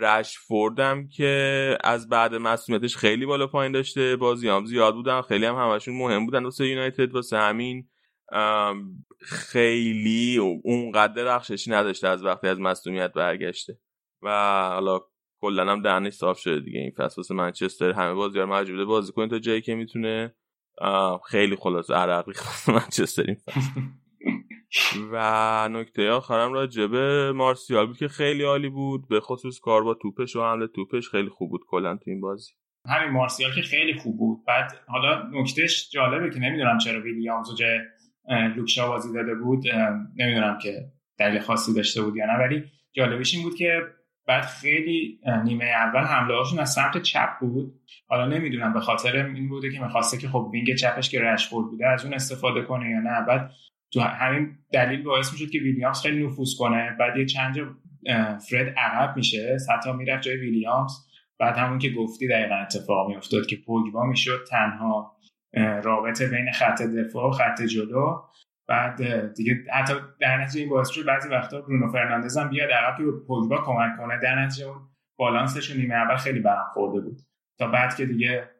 [0.00, 4.16] رشفوردم که از بعد مصدومیتش خیلی بالا پایین داشته.
[4.16, 7.88] بازی هم زیاد بودن خیلی هم همشون مهم بودن واسه یونایتد واسه همین.
[9.20, 13.78] خیلی اونقدر درخششی نداشته از وقتی از مسئولیت برگشته.
[14.22, 14.28] و
[14.68, 15.00] حالا
[15.40, 16.80] کلا هم دهنش صاف شده دیگه.
[16.80, 20.34] این فصل واسه منچستر همه بازیار مجبوره بازی کنه تا جایی که می‌تونه
[21.30, 22.32] خیلی خلاص عرقی
[22.68, 23.70] منچستر این فصل.
[25.12, 29.08] و نکته آخرم راجع به مارسیال بود که خیلی عالی بود.
[29.08, 32.52] به خصوص کار با توپش و حمله توپش خیلی خوب بود کلا تو این بازی.
[32.86, 34.38] همین مارسیال که خیلی خوب بود.
[34.46, 37.78] بعد حالا نکتهش جالبه که نمی‌دونم چرا ویلیامز جای
[38.56, 39.64] لوکشا بازی داده بود.
[40.16, 43.82] نمی‌دونم که دلیل خاصی داشته بود یا نه ولی جالبش این بود که
[44.28, 47.80] بعد خیلی نیمه اول حمله هاشون از سمت چپ بود.
[48.08, 51.88] حالا نمی‌دونم به خاطر این بوده که می‌خواسته که خب وینگ چپش که رشفورد بوده
[51.88, 53.26] از اون استفاده کنه یا نه.
[53.28, 53.50] بعد
[53.92, 56.96] تو همین دلیل باعث می‌شد که ویلیامز خیلی نفوذ کنه.
[57.00, 57.56] بعد یه چند
[58.50, 59.56] فرد عقب میشه.
[59.74, 60.92] حتی می‌رفت جای ویلیامز.
[61.40, 65.16] بعد همون که گفتی دقیقا اتفاق میافتاد که پوگبا می‌شد تنها
[65.84, 68.22] رابطه بین خط دفاع و خط جلو.
[68.68, 72.96] بعد دیگه حتی در نتیجه این باعث شد بعضی وقتا برونو فرناندز هم بیاد عقب
[72.96, 74.20] که پوگبا کمک کنه.
[74.22, 77.20] در نتیجه اون بالانسش نیمه اول خیلی برام خورده بود.
[77.58, 78.50] تا بعد که دیگه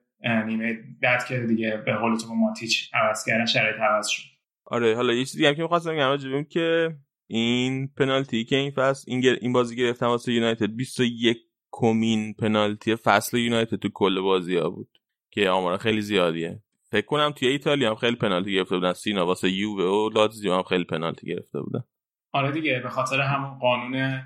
[0.46, 4.22] نیمه بعد که دیگه به قول تو ماتیچ عوض کردن شرایط عوض شد.
[4.64, 6.96] آره حالا یه چیزی هم که می‌خواستم بگم که
[7.30, 11.38] این پنالتی که این فصل این, این بازی گرفتن واسه یونایتد 21
[11.72, 14.88] کمین پنالتی فصل یونایتد تو کل بازی ها بود
[15.32, 16.62] که آمار خیلی زیادیه.
[16.92, 18.92] فکر کنم توی ایتالیا هم خیلی پنالتی گرفته بودن.
[18.92, 21.84] سینا واسه یووه و لاتزیو هم خیلی پنالتی گرفته بودن.
[22.32, 24.22] آره دیگه به خاطر همون قانون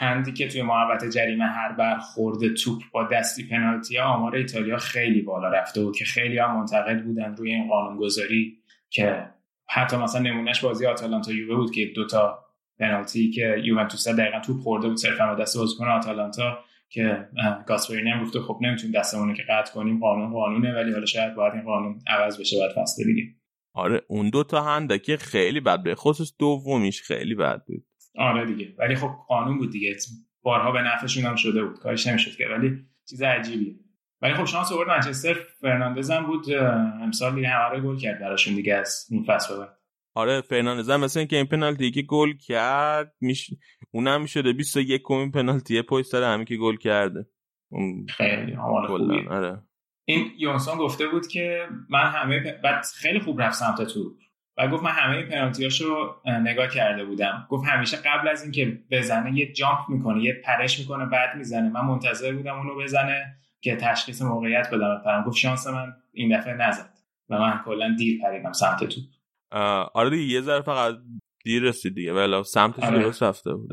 [0.00, 5.22] هندی که توی محوطه جریمه هر بر خورده توپ با دستی پنالتی آمار ایتالیا خیلی
[5.22, 8.58] بالا رفته بود که خیلی هم منتقد بودن روی این قانون گذاری
[8.90, 9.26] که
[9.68, 12.44] حتی مثلا نمونهش بازی آتالانتا یووه بود که دوتا
[12.78, 17.28] پنالتی که یوونتوس دقیقا توپ خورده بود صرفا دست بازیکن آتالانتا که
[17.66, 21.54] گاسپرینی هم گفته خب نمی‌تونیم دستمون که قطع کنیم قانون قانونه ولی حالا شاید باید
[21.54, 23.22] این قانون عوض بشه باید فصل دیگه.
[23.74, 27.86] آره اون دو تا که خیلی بد به خصوص دومیش خیلی بد بود.
[28.18, 29.96] آره دیگه ولی خب قانون بود دیگه.
[30.42, 32.70] بارها به نفعشون هم شده بود کارش نمی‌شد که ولی
[33.08, 33.74] چیز عجیبیه.
[34.22, 36.50] ولی خب شانس آورد منچستر فرناندز هم بود
[37.02, 39.78] امسال دیگه همه گل کرد براشون دیگه از این فصل بعد.
[40.16, 43.50] آره فرناندز هم مثل اینکه این پنالتی که گل کرد میش...
[43.90, 45.82] اونم می‌شده 21 کمین پنالتی.
[45.82, 47.26] پشت سر همین که گل کرده.
[48.08, 49.62] خیلی حال آره.
[50.04, 54.16] این یونسون گفته بود که من همه بعد خیلی خوب رفت سمت تو.
[54.58, 57.46] و گفت من همه پنالتیاشو نگاه کرده بودم.
[57.50, 61.68] گفت همیشه قبل از اینکه بزنه یه جامپ می‌کنه یه پرش می‌کنه بعد می‌زنه.
[61.70, 64.98] من منتظر بودم اونو بزنه که تشخیص موقعیت بدم.
[65.00, 66.92] بپرم گفت شانس من این دفعه نزد.
[67.30, 69.00] و من کلا دیر پریدم سمت تو.
[69.94, 70.94] آره دیگه یه ذره فقط
[71.44, 72.12] دیر رسید دیگه.
[72.12, 72.98] ولی سمتش آره.
[72.98, 73.70] درست رفته بود.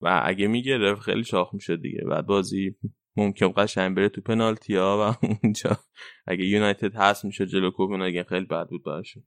[0.00, 2.00] و اگه می‌گرفت خیلی شاخ می‌شد دیگه.
[2.10, 2.76] بعد بازی
[3.16, 5.78] ممکن قشنگ بره تو پنالتی ها و اونجا.
[6.26, 9.22] اگه یونایتد هست میشه جلو کوپنهاگن خیلی بد بود براشون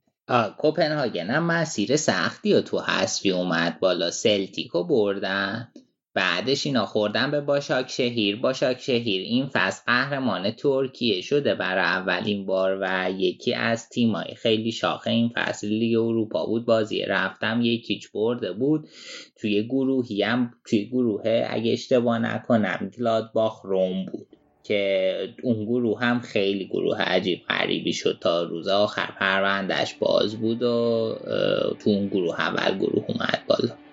[0.58, 4.10] کوپنهاگن هم مسیر سختی و تو حذفی اومد بالا.
[4.10, 5.72] سلتیکو بردن.
[6.14, 12.46] بعدش اینا خوردن به باشاک شهیر باشاک شهیر این فصل قهرمان ترکیه شده برای اولین
[12.46, 16.66] بار و یکی از تیمای خیلی شاخه این فصل لیگ اروپا بود.
[16.66, 18.88] بازی رفتم یکیچ برده بود.
[19.36, 24.26] توی گروهی هم توی گروه اگه اشتباه نکنم گلادباخ روم بود
[24.64, 29.08] که اون گروه هم خیلی گروه عجیب غریبی شد تا روز آخر.
[29.18, 31.14] پروندهش باز بود و
[31.80, 33.83] تو اون گروه اول گروه اومد بالا.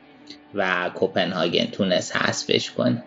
[0.53, 3.03] و کوپنهاگن تونست حذفش کنه.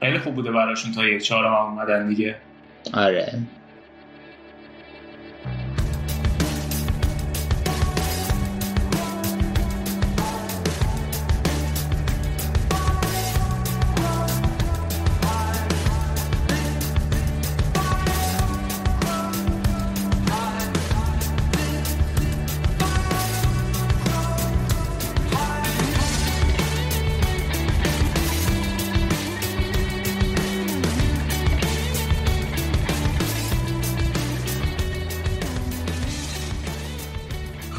[0.00, 2.36] خیلی خوب بوده براشون تا یک چهارم اومدن دیگه.
[2.94, 3.38] آره.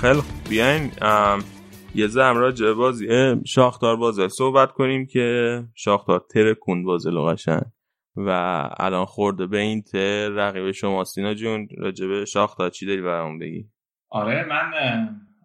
[0.04, 0.92] خیلی بیاین
[1.96, 3.08] یه زم راجع بازی
[3.46, 7.64] شاختار بازل صحبت کنیم که شاختار ترکون بازل قشنگ.
[8.16, 8.30] و
[8.80, 13.40] الان خورده به این تر رقیب شما سینا جون راجع به شاختار چی داری برامون
[13.40, 13.70] بگی؟
[14.10, 14.72] آره من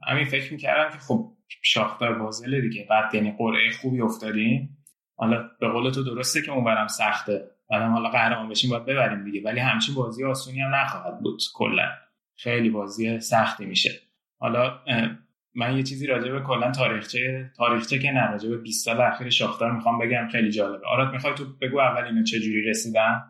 [0.09, 2.87] همین فکر می‌کردم که خب شاختار بازل دیگه.
[2.91, 4.85] بعد یعنی قرعه خوبی افتادیم.
[5.17, 7.51] حالا به قول تو درسته که اونورم سخته.
[7.71, 9.43] بعدم حالا قهرمان بشیم باید ببریم دیگه.
[9.45, 11.89] ولی همچین بازی آسونی هم نخواهد بود کلا.
[12.37, 14.08] خیلی بازی سختی میشه.
[14.39, 14.81] حالا
[15.55, 19.31] من یه چیزی راجع به کلا تاریخچه تاریخچه که نه راجع به 20 سال اخیر
[19.31, 20.87] شاختار می‌خوام بگم خیلی جالبه.
[20.87, 23.23] آراد می‌خوای تو بگو اول اینا چه جوری رسیدن؟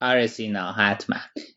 [0.00, 1.16] آره سینا حتما.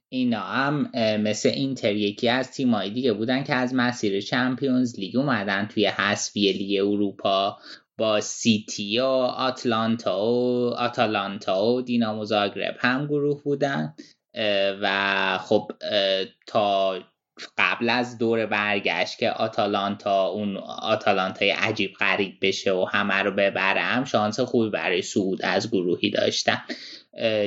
[0.10, 0.92] اینا هم
[1.22, 6.52] مثل اینتر یکی از تیمایی دیگه بودن که از مسیر چمپیونز لیگ اومدن توی حذفی
[6.52, 7.58] لیگ اروپا
[7.98, 13.94] با سیتی و آتلانتا و آتالانتا و دینامو زاگرب هم گروه بودن
[14.82, 15.72] و خب
[16.48, 17.00] تا
[17.58, 24.04] قبل از دور برگشت که آتالانتا اون آتالانتای عجیب غریب بشه و همه رو ببرم
[24.04, 26.58] شانس خوبی برای صعود از گروهی داشتن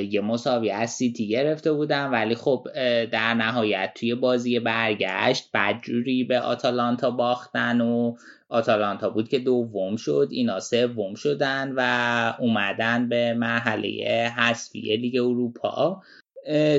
[0.09, 2.67] یه مساوی از سیتی گرفته بودن ولی خب
[3.11, 8.15] در نهایت توی بازی برگشت بدجوری به آتالانتا باختن و
[8.49, 16.01] آتالانتا بود که دوم شد اینا سوم شدن و اومدن به مرحله حذفی لیگ اروپا.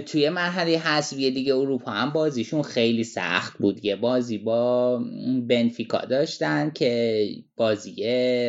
[0.07, 3.85] توی مرحله حذفی دیگه اروپا هم بازیشون خیلی سخت بود.
[3.85, 5.01] یه بازی با
[5.49, 8.05] بنفیکا داشتن که بازی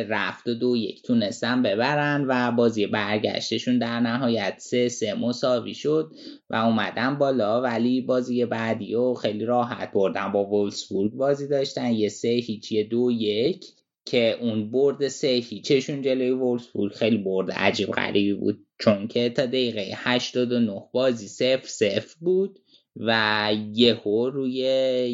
[0.08, 6.10] رفت و دو یک تونستن ببرن و بازی برگشتشون در نهایت سه سه مساوی شد
[6.50, 7.62] و اومدن بالا.
[7.62, 10.32] ولی بازی بعدی و خیلی راحت بردن.
[10.32, 11.92] با وولسبورگ بازی داشتن.
[11.92, 13.64] یه سه هیچی دو یک
[14.04, 18.65] که اون برد سه هیچشون جلوی وولسبورگ خیلی برد عجیب غریبی بود.
[18.78, 22.58] چون که تا دقیقه 89 بازی صفر صفر بود
[22.96, 24.52] و یهو روی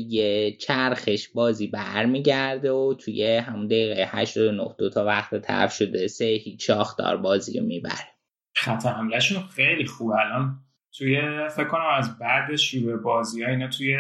[0.08, 6.24] یه چرخش بازی برمیگرده و توی همون دقیقه 89 دو تا وقت طرف شده سه
[6.24, 8.08] هیچ شاخدار بازی رو می‌بره.
[8.54, 10.58] خط حملهشون خیلی خوب الان
[10.98, 11.20] توی
[11.56, 13.96] فکر کنم از بعد شروع بازی ها اینا توی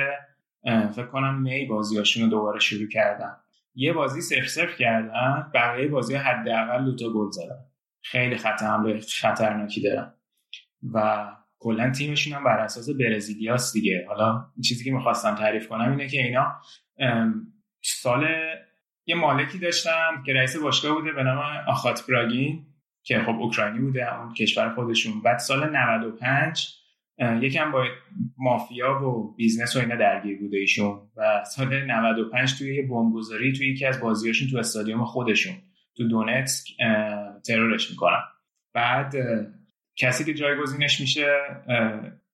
[0.92, 3.36] فکر کنم می بازی رو دوباره شروع کردن.
[3.74, 7.71] یه بازی سف سف کردن بقیه بازی حداقل دو تا گل زدن.
[8.02, 10.14] خیلی خط حمله خطرناکی دارن.
[10.94, 11.26] و
[11.58, 14.04] کلا تیمشون هم بر اساس برزیلیاس دیگه.
[14.08, 16.60] حالا چیزی که می‌خواستم تعریف کنم اینه که اینا
[17.82, 18.28] سال
[19.06, 21.38] یه مالکی داشتن که رئیس باشگاه بوده به نام
[21.68, 22.66] آخات براگین
[23.02, 25.22] که خب اوکراینی بوده اون کشور خودشون.
[25.22, 26.68] بعد سال 95
[27.18, 27.84] یکم با
[28.38, 31.10] مافیا و business و اینا درگیر بوده ایشون.
[31.16, 35.54] و سال 95 توی یه بمبگذاری توی یکی از بازیاشون تو استادیوم خودشون
[35.96, 36.68] تو دونتسک
[37.46, 38.22] ترورش می‌کنن
[38.74, 39.14] بعد
[39.96, 41.38] کسی که جایگزینش میشه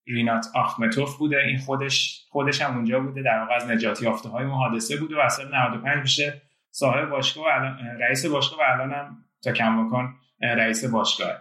[0.07, 1.37] رینات آخمتوف بوده.
[1.39, 5.29] این خودش خودش هم اونجا بوده در واقع از نجاتی یافته های حادثه بوده و
[5.29, 10.85] سال 95 میشه صاحب باشگاه و الان رئیس باشگاه و الان هم تا کماکان رئیس
[10.85, 11.33] باشگاه.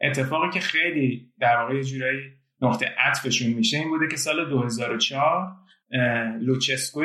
[0.00, 2.20] اتفاقی که خیلی در واقع یه جورایی
[2.60, 5.52] نقطه عطفشون میشه این بوده که سال 2004
[6.40, 7.02] لوچسکو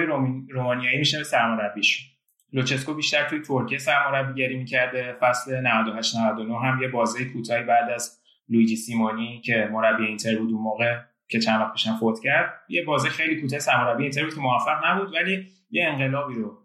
[0.50, 2.17] رومانیایی میشه سرمربیشون.
[2.54, 5.16] لوچسکو بیشتر توی ترکیه سرمربیگری می‌کرده.
[5.22, 10.52] فصل 98 99 هم یه بازی کوتاهی بعد از لویجی سیمونی که مربی اینتر بود
[10.52, 12.54] اون موقع که چند وقت پیشم فوت کرد.
[12.70, 16.58] یه بازی خیلی کوتاه سرمربی اینتر بود که موفق نبود ولی یه انقلابی رو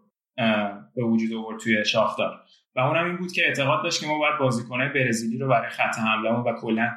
[0.95, 2.39] به وجود آورد توی شاختار
[2.75, 5.97] و اونم این بود که اعتقاد داشت که ما باید بازیکنهای برزیلی رو برای خط
[5.97, 6.91] حملهمون و کلا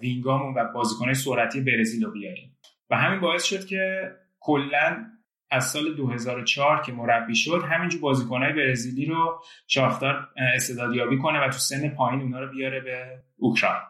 [0.00, 2.58] wing امون و بازیکنهای سرعتی برزیل رو بیاریم.
[2.90, 5.06] و همین باعث شد که کلا
[5.50, 11.58] از سال 2004 که مربی شد همینجور بازیکنهای برزیلی رو شاختار استعدادیابی کنه و تو
[11.58, 13.82] سن پایین اونا رو بیاره به اوکراین.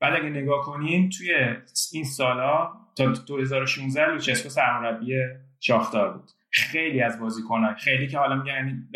[0.00, 1.34] بعد اگه نگاه کنین توی
[1.92, 5.14] این سالا تا 2016 لوچسکو سرمربی
[5.60, 6.30] شاختار بود.
[6.50, 8.88] خیلی از بازیکنان خیلی که حالا میگن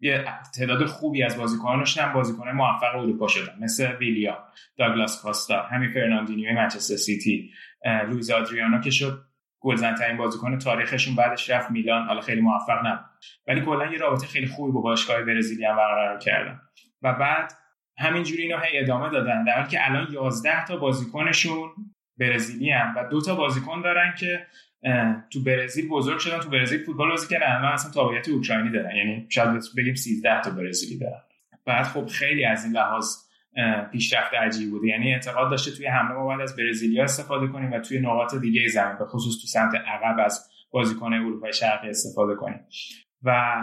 [0.00, 0.24] یه
[0.58, 4.44] تعداد خوبی از بازیکنانش هم بازیکنان موفق اروپا شدن مثل ویلیا
[4.76, 7.50] داگلاس کاستا همین فرناندینیو منچستر سیتی
[7.84, 9.24] لویز آدریانو که شد
[9.60, 12.06] گلزنترین بازیکن تاریخشون بعدش رفت میلان.
[12.06, 13.04] حالا خیلی موفق نبود.
[13.46, 16.60] ولی کلا یه رابطه خیلی خوبی با باشگاه برزیلی هم برقرار کردن.
[17.02, 17.52] و بعد
[17.98, 19.44] همینجوری اینو هی ادامه دادن.
[19.44, 21.70] در حالی که الان 11 تا بازیکنشون
[22.18, 24.46] برزیلی‌ان و دو تا بازیکن دارن که
[25.30, 28.96] تو برزیل بزرگ شدن تو برزیل فوتبال بازی کردن الان اصلا تابعیت اوکراینی دارن.
[28.96, 31.22] یعنی شاید بگیم 13 تا برزیلی دارن.
[31.64, 33.16] بعد خب خیلی از این لحاظ
[33.92, 37.78] پیشرفت عجیب بوده یعنی اعتقاد داشته توی حمله ما باید از برزیلیا استفاده کنیم و
[37.78, 42.60] توی نقاط دیگه زمین به خصوص تو سمت عقب از بازیکن اروپای شرقی استفاده کنیم.
[43.22, 43.56] و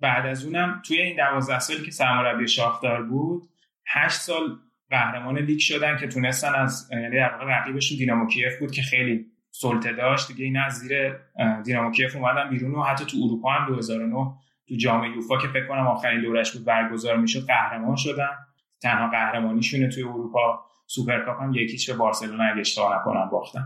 [0.00, 3.42] بعد از اونم توی این 12 سالی که سرمربی شاختار بود
[3.86, 4.58] 8 سال
[4.90, 9.26] قهرمان لیگ شدن که تونستن از یعنی در واقع رقیبشون دینامو کیف بود که خیلی
[9.50, 10.28] سلطه داشت.
[10.28, 11.16] دیگه این از زیر
[11.64, 14.32] دینامو کیف اومدن بیرون و حتی تو اروپا هم 2009
[14.68, 18.30] تو جام یوفا که فکر کنم آخرین دورش بود برگزار می‌شد قهرمان شدن.
[18.82, 23.64] تنها قهرمانیشونه توی اروپا سوپرکاپ هم یکیش به بارسلونا اگه اشتباه نکنم باختن.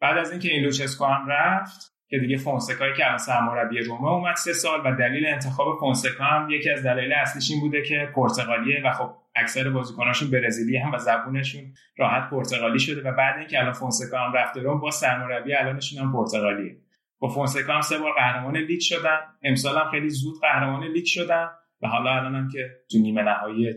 [0.00, 4.36] بعد از اینکه این لوچسکو هم رفت که دیگه فونسکایی که الان سرمربی روما اومد
[4.36, 8.82] سه سال و دلیل انتخاب فونسکا هم یکی از دلایل اصلیش این بوده که پرتغالیه
[8.84, 11.62] و خب اکثر بازیکناشون برزیلی‌ان و زبونشون
[11.98, 16.12] راحت پرتغالی شده و بعد اینکه الان فونسکا هم رفته رم باز سرمربی الانشون هم
[16.12, 16.76] پرتغالیه.
[17.18, 21.48] با فونسکا هم سه بار قهرمان لیگ شدن امسال هم خیلی زود قهرمان لیگ شدن
[21.82, 23.74] و حالا الان هم که تو نیمه نهایی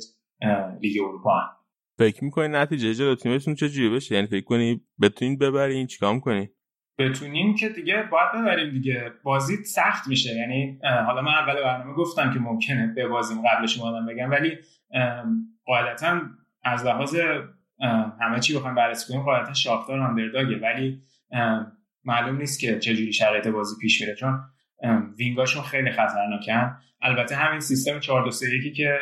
[0.81, 1.49] لیگ اروپا هم.
[1.97, 6.49] فکر می‌کنی نتیجه جلو تیمتون چه بشه یعنی فکر کنی بتونین ببرین چیکار کنی
[6.99, 9.11] بتونیم که دیگه باید ببریم دیگه.
[9.23, 10.35] بازی سخت میشه.
[10.35, 13.07] یعنی حالا من اول برنامه گفتم که ممکنه به
[13.51, 14.57] قبل شما بگم ولی
[15.65, 16.21] قاعدتا
[16.63, 17.15] از لحاظ
[18.21, 21.01] همه چی بخوایم بررسی کنیم قاعدتا شاختار اندرداگه ولی
[22.03, 24.39] معلوم نیست که چجوری شرایط بازی پیش میره چون
[25.17, 26.77] wing اشون خیلی خطرناکن.
[27.01, 28.99] البته همین سیستم 4 2 3 که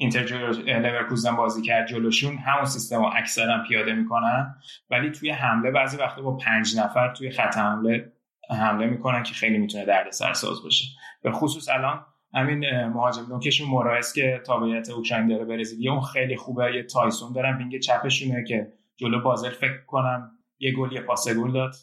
[0.00, 4.54] اینتر لورکوزن بازی کرد جلوشون همون سیستم رو اکثرا پیاده می‌کنن.
[4.90, 8.12] ولی توی حمله بعضی وقتا با پنج نفر توی خط حمله
[8.50, 10.84] حمله می‌کنن که خیلی می‌تونه دردسرساز باشه.
[11.22, 16.72] به خصوص الان همین مهاجم نوکشون مورایس که تابعیت اوکراین داره برزیلی اون خیلی خوبه.
[16.74, 21.52] یه تایسون دارن wing چپشونه که جلو بازل فکر کنم یه گل یه پاس گل
[21.52, 21.74] داد.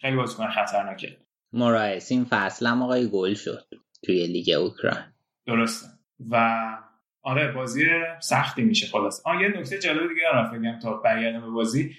[0.00, 1.18] خیلی بازیکن خطرناکه.
[1.52, 3.64] مورایس این فصل هم آقای گل شد
[4.04, 5.04] توی لیگ اوکراین.
[5.46, 5.86] درسته.
[6.30, 6.60] و
[7.24, 7.86] آره بازی
[8.20, 8.86] سختی میشه.
[8.86, 9.22] خلاص.
[9.26, 11.96] آن یه نکته جالب دیگه دارم بگم تا برگردم به بازی.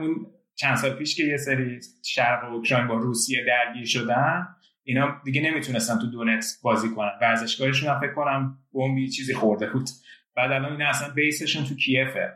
[0.00, 4.48] اون چند سال پیش که یه سری شرق و اوکراین با روسیه درگیر شدن
[4.82, 7.10] اینا دیگه نمی‌تونستن تو دونتس بازی کنن.
[7.20, 9.88] ورزشگاهشون هم فکر کنم بمبی چیزی خورده بود.
[10.36, 12.32] بعد الان اینا اصلا base شون تو کیفه.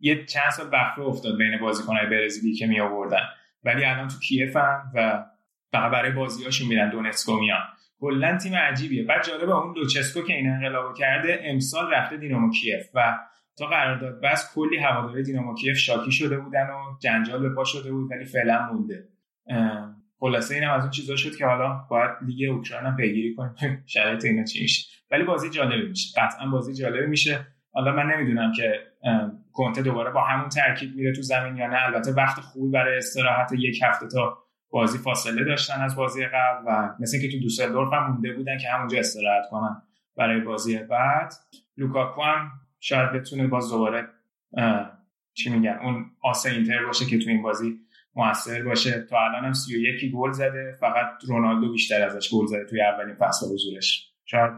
[0.00, 3.28] یه چند سال وقفه افتاد بین بازیکنهای برزیلی که می آوردن
[3.64, 5.24] ولی الان تو کیفن و
[5.72, 7.62] برای بازیاشون میرن دونتسکو میان.
[8.02, 9.04] کلا تیم عجیبیه.
[9.04, 13.18] بعد جالب اون لوچسکو که این انقلابو کرده امسال رفته دینامو کیف و
[13.58, 17.92] تا قرارداد بس کلی هواداره دینامو کیف شاکی شده بودن و جنجال به پا شده
[17.92, 19.08] بود ولی فعلا مونده.
[20.18, 23.84] خلاصه اینم از اون چیزا شد که حالا باید لیگ اوکراین هم پیگیری کنیم.
[23.94, 26.20] شرایط اینا چی میشه؟ ولی بازی جالبی میشه.
[26.20, 27.46] قطعا بازی جالبی میشه.
[27.72, 28.72] حالا من نمی‌دونم که
[29.52, 31.86] کنته دوباره با همون ترکیب میره تو زمین یا نه.
[31.86, 34.41] البته وقت خوبی برای استراحت یک هفته تا
[34.72, 38.68] بازی فاصله داشتن از بازی قبل و مثل که تو دوسلدورف هم مونده بودن که
[38.68, 39.82] همونجا استراحت کنن
[40.16, 41.32] برای بازی بعد.
[41.76, 42.50] لوکاکو هم
[42.80, 44.08] شاید بتونه باز دوباره
[45.34, 47.78] چی میگن اون آسه اینتر باشه که تو این بازی
[48.14, 49.06] موثر باشه.
[49.10, 53.46] تا الان هم 31 گل زده فقط رونالدو بیشتر ازش گل زده توی اولین فصل
[53.46, 54.12] حضورش.
[54.24, 54.52] شاید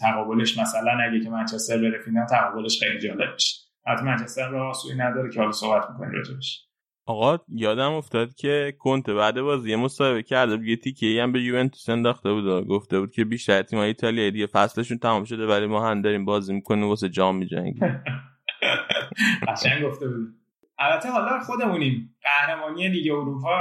[0.00, 4.98] تقابلش مثلا اگه که منچستر بره فینال تقابلش خیلی جالب بشه حتی منچستر راه آسونی
[4.98, 6.68] نداره که حالا صحبت می‌کنیم راجبش.
[7.06, 11.88] آقا یادم افتاد که کنته بعد بازی یه مصاحبه کرده بود یه هم به یوونتوس
[11.88, 16.02] انداخته بود گفته بود که بیشتر تیم ایتالیایی دیگه فصلشون تمام شده ولی ما هم
[16.02, 17.80] داریم بازی می‌کنیم واسه جام میجنگیم.
[19.48, 20.34] قشنگ گفته بود.
[20.78, 22.16] البته حالا خودمونیم.
[22.22, 23.60] قهرمانی لیگ اروپا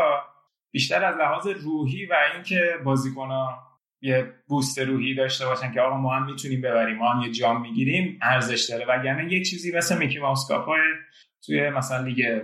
[0.72, 3.60] بیشتر از لحاظ روحی و اینکه بازیکن‌ها
[4.02, 7.62] یه بوست روحی داشته باشن که آقا ما هم می‌تونیم ببریم ما هم یه جام
[7.62, 8.86] می‌گیریم ارزش داره.
[8.86, 10.48] وگرنه یه چیزی مثل میکی ماوس
[11.46, 12.42] توی مثلا لیگ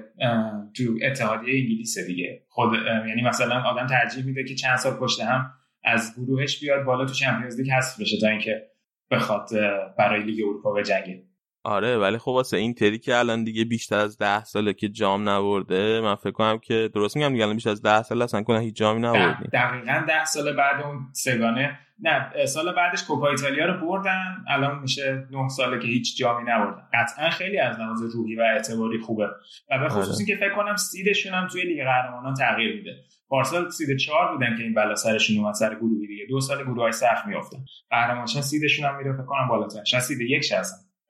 [0.74, 2.44] تو اتحادیه انگلیس دیگه.
[2.48, 2.74] خود
[3.08, 5.52] یعنی مثلا آدم ترجیح میده که چند سال پشت هم
[5.84, 8.70] از گروهش بیاد بالا تو چمپیونز لیگ حذف بشه تا اینکه
[9.12, 9.50] بخواد
[9.98, 11.24] برای لیگ اروپا بجنگه.
[11.64, 15.30] آره ولی خب واسه این تری که الان دیگه بیشتر از ده ساله که جام
[15.30, 18.60] نبرده من فکر کنم که درست میگم دیگه الان بیشتر از ده سال اصلا کنه
[18.60, 19.50] هیچ جامی نبردیم.
[19.54, 21.80] دقیقا ده سال بعد اون سگانه.
[22.02, 26.84] نه سال بعدش کوپا ایتالیا رو بردن الان میشه نه ساله که هیچ جامی نبردن.
[26.94, 29.28] قطعا خیلی از لحاظ روحی و اعتباری خوبه.
[29.72, 32.92] و به خصوص که فکر کنم سیدشون هم توی لیگ قهرمانان تغییر میده.
[33.28, 36.26] پارسال سید چهار بودن که این بلا سرشون اومد سر گروهی دیگه.
[36.30, 37.58] دو سال گروه های سخت میافتن.
[37.90, 39.84] قهرمانشن سیدشون هم میره فکر کنم بالاتر.
[39.84, 40.44] شاید سید یک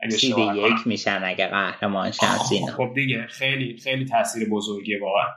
[0.09, 2.25] سید یک میشن اگه قهرمان شن
[2.77, 5.27] خب دیگه خیلی خیلی تاثیر بزرگیه واقعا.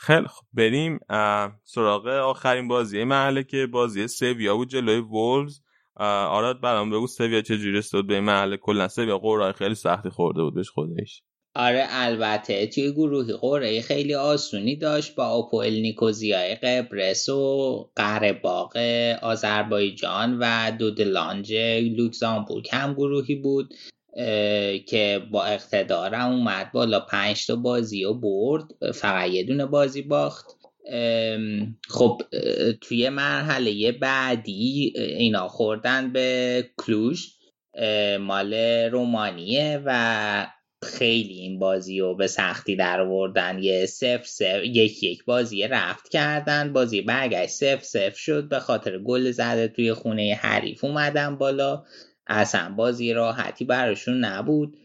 [0.00, 0.98] خیلی خب بریم
[1.64, 5.60] سراغ آخرین بازی محله که بازی سویا بود جلوی وولز.
[5.96, 10.54] آراد برام بگو سویا چجوری استود به محله؟ کلا سویا قرعه خیلی سختی خورده بود
[10.54, 11.22] بهش خودش.
[11.54, 18.76] آره البته توی گروهی؟ قرعه خیلی آسونی داشت با اوپوئل نیکوزیای قبرس و قرهباغ
[19.22, 21.52] آذربایجان و دودلانج
[21.96, 22.68] لوکزامبورگ.
[22.72, 23.74] هم گروهی بود.
[24.86, 28.64] که با اقتدارم اومد بالا پنج تا بازی و برد.
[28.94, 30.46] فقط یه دونه بازی باخت.
[31.88, 32.22] خب
[32.80, 37.28] توی مرحله بعدی اینا خوردن به کلوش.
[38.20, 38.54] مال
[38.92, 40.46] رومانیه و
[40.82, 43.58] خیلی این بازی رو به سختی در آوردن.
[43.62, 46.72] یه سف سف یک یک بازی رفت کردن.
[46.72, 48.48] بازی برگشت سف سف شد.
[48.48, 51.84] به خاطر گل زده توی خونه حریف اومدن بالا.
[52.28, 54.76] اصلا بازی راحتی براشون نبود.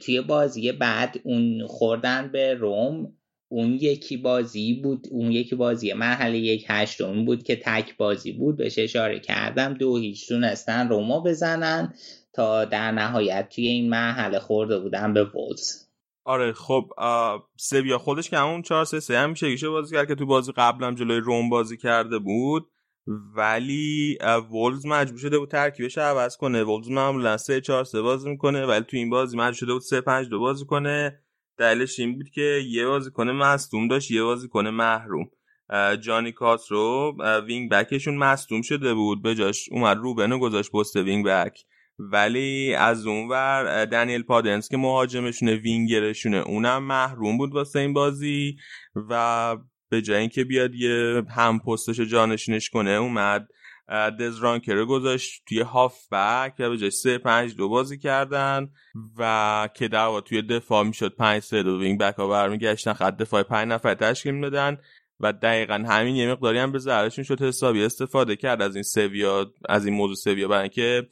[0.00, 3.12] توی بازی بعد اون خوردن به روم
[3.48, 8.56] اون یکی بازی بود اون یکی بازی مرحله یک هشتم بود که تک بازی بود.
[8.56, 9.74] بهش اشاره کردم.
[9.74, 11.94] دو هیچ تونستن روما بزنن
[12.32, 15.88] تا در نهایت توی این مرحله خورده بودن به وولز.
[16.24, 16.84] آره خب
[17.56, 19.34] سویا خودش که همون 4 3 3 هم
[19.70, 22.68] بازی کرد که تو بازی قبلم جلوی روم بازی کرده بود.
[23.06, 24.18] ولی
[24.50, 26.62] وولز مجبور شده بود ترکیبش عوض کنه.
[26.62, 30.00] وولز معمولا 3 4 3 بازی می‌کنه ولی تو این بازی مجبور شده بود 3
[30.00, 31.18] 5 2 بازی کنه.
[31.58, 35.30] دلیلش این بود که یه بازیکن مصدوم داشت یه بازیکن محروم.
[36.00, 37.16] جانی کاسترو
[37.46, 39.22] wing back شون مصدوم شده بود.
[39.22, 41.58] به جاش اومد روبن ویناگره پست wing back.
[41.98, 48.56] ولی از اونور دنیل پادنس که مهاجمشونه وینگرشونه اونم محروم بود واسه این بازی.
[49.10, 49.56] و
[49.92, 53.48] به جای اینکه بیاد یه هم پستش جانشینش کنه اومد
[54.20, 58.68] دزرانکر رو گذاشت توی هاف بک و به جای سه پنج دو بازی کردن
[59.18, 61.78] و که در توی دفاع می‌شد پنج سه دو.
[61.78, 64.78] وینگ بک ها برمیگشتن خط دفاع پنج نفر تشکیل می‌دادن.
[65.22, 67.84] و دقیقا همین یه مقداری هم به ضررشون شد حسابی.
[67.84, 71.08] استفاده کرد از این سویا از این موضوع سویا برای اینکه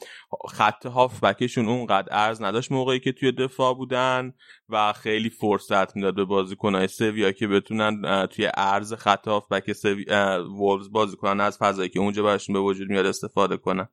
[0.49, 4.33] خط هافبکشون اونقدر ارز نداشت موقعی که توی دفاع بودن
[4.69, 10.91] و خیلی فرصت می‌داد به بازیکنهای سویا که بتونن توی عرض خط هافبک سویا وولز
[10.91, 13.89] بازی کنن از فضایی که اونجا براشون به وجود میاد استفاده کنن.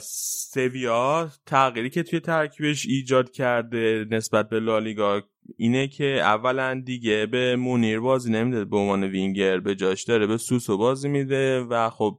[0.00, 5.22] سویا تغییری که توی ترکیبش ایجاد کرده نسبت به لالیگا
[5.56, 10.36] اینه که اولا دیگه به مونیر بازی نمیده به عنوان وینگر به جاش داره به
[10.36, 12.18] سوسو بازی میده و خب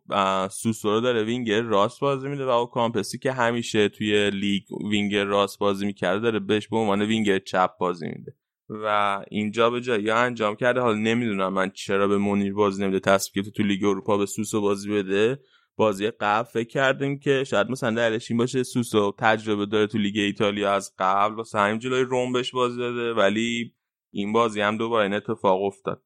[0.51, 5.59] سوسو رو داره وینگر راست بازی میده و اوکامپوسی که همیشه توی لیگ وینگر راست
[5.59, 8.35] بازی می‌کرده داره بهش به عنوان وینگر چپ بازی میده
[8.69, 13.45] و اینجا به جایی انجام کرده حالا نمی‌دونم من چرا به مونیر بازی نمیده تصمیم
[13.55, 15.39] تو لیگ اروپا به سوسو بازی بده.
[15.75, 20.17] بازی قبل فکر کردیم که شاید مثلا دلیلش این باشه سوسو تجربه داره تو لیگ
[20.17, 23.73] ایتالیا از قبل واسه همین جلوی رم بهش بازی داده ولی
[24.13, 26.03] این بازی هم دوباره این اتفاق افتاد.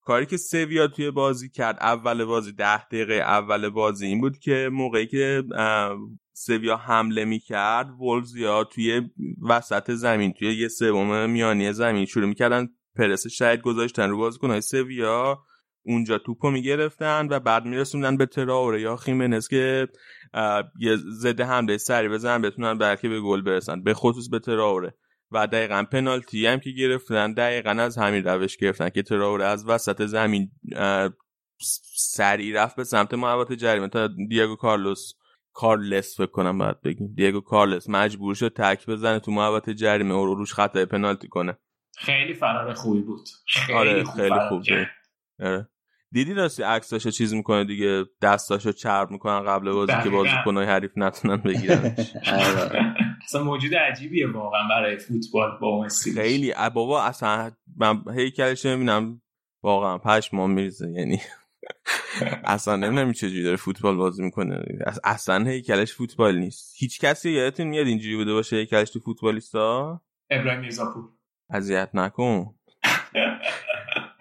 [0.00, 4.70] کاری که سویا توی بازی کرد اول بازی ده دقیقه اول بازی این بود که
[4.72, 5.42] موقعی که
[6.32, 9.02] سویا حمله می‌کرد ولزیا توی
[9.48, 15.38] وسط زمین توی یه سوم میانی زمین شروع می‌کردن پرس شاید گذاشتن رو بازیکنهای سویا.
[15.86, 19.88] اونجا توپو می‌گرفتن و بعد میرسوندن به تراوره یا خیمنز که
[20.80, 23.82] یه زده حمله سری بزنن بتونن بلکه به گل برسن.
[23.82, 24.94] به خصوص به تراوره.
[25.30, 30.06] و دقیقا پنالتی هم که گرفتن دقیقا از همین روش گرفتن که تراوره از وسط
[30.06, 30.50] زمین
[31.96, 35.12] سریع رفت به سمت محوط جریمه تا دیاگو کارلوس
[35.52, 37.14] کارلس فکر کنم باید بگیم.
[37.14, 41.58] دیگو کارلس مجبور شد تک بزنه تو محوطه جریمه او روش خطای پنالتی کنه.
[41.96, 43.28] خیلی فرار خوبی بود.
[43.46, 44.86] خیلی آره خوب خیلی خوب بود.
[45.40, 45.68] آره.
[46.14, 51.36] دیدی راستی عکساشو چیز می‌کنه دیگه دستاشو چرب می‌کنن قبل بازی که بازیکنای حریف نتونن
[51.36, 51.96] بگیرن.
[53.24, 56.54] اصلا موجود عجیبیه واقعا برای فوتبال با اون خیلی.
[56.74, 59.22] بابا اصلا من هیکلش می‌بینم
[59.62, 60.90] واقعا پشمام میریزه.
[60.90, 61.20] یعنی
[62.44, 64.62] اصلا نمی‌دونم چجوری داره فوتبال بازی می‌کنه.
[65.04, 66.74] اصلا هیکلش فوتبال نیست.
[66.78, 70.00] هیچ کسی یادتون میاد اینجوری بوده باشه هیکلش تو فوتبالیستا؟
[70.30, 71.04] ابراهیم میرزاپور.
[71.50, 72.54] اذیت نکن.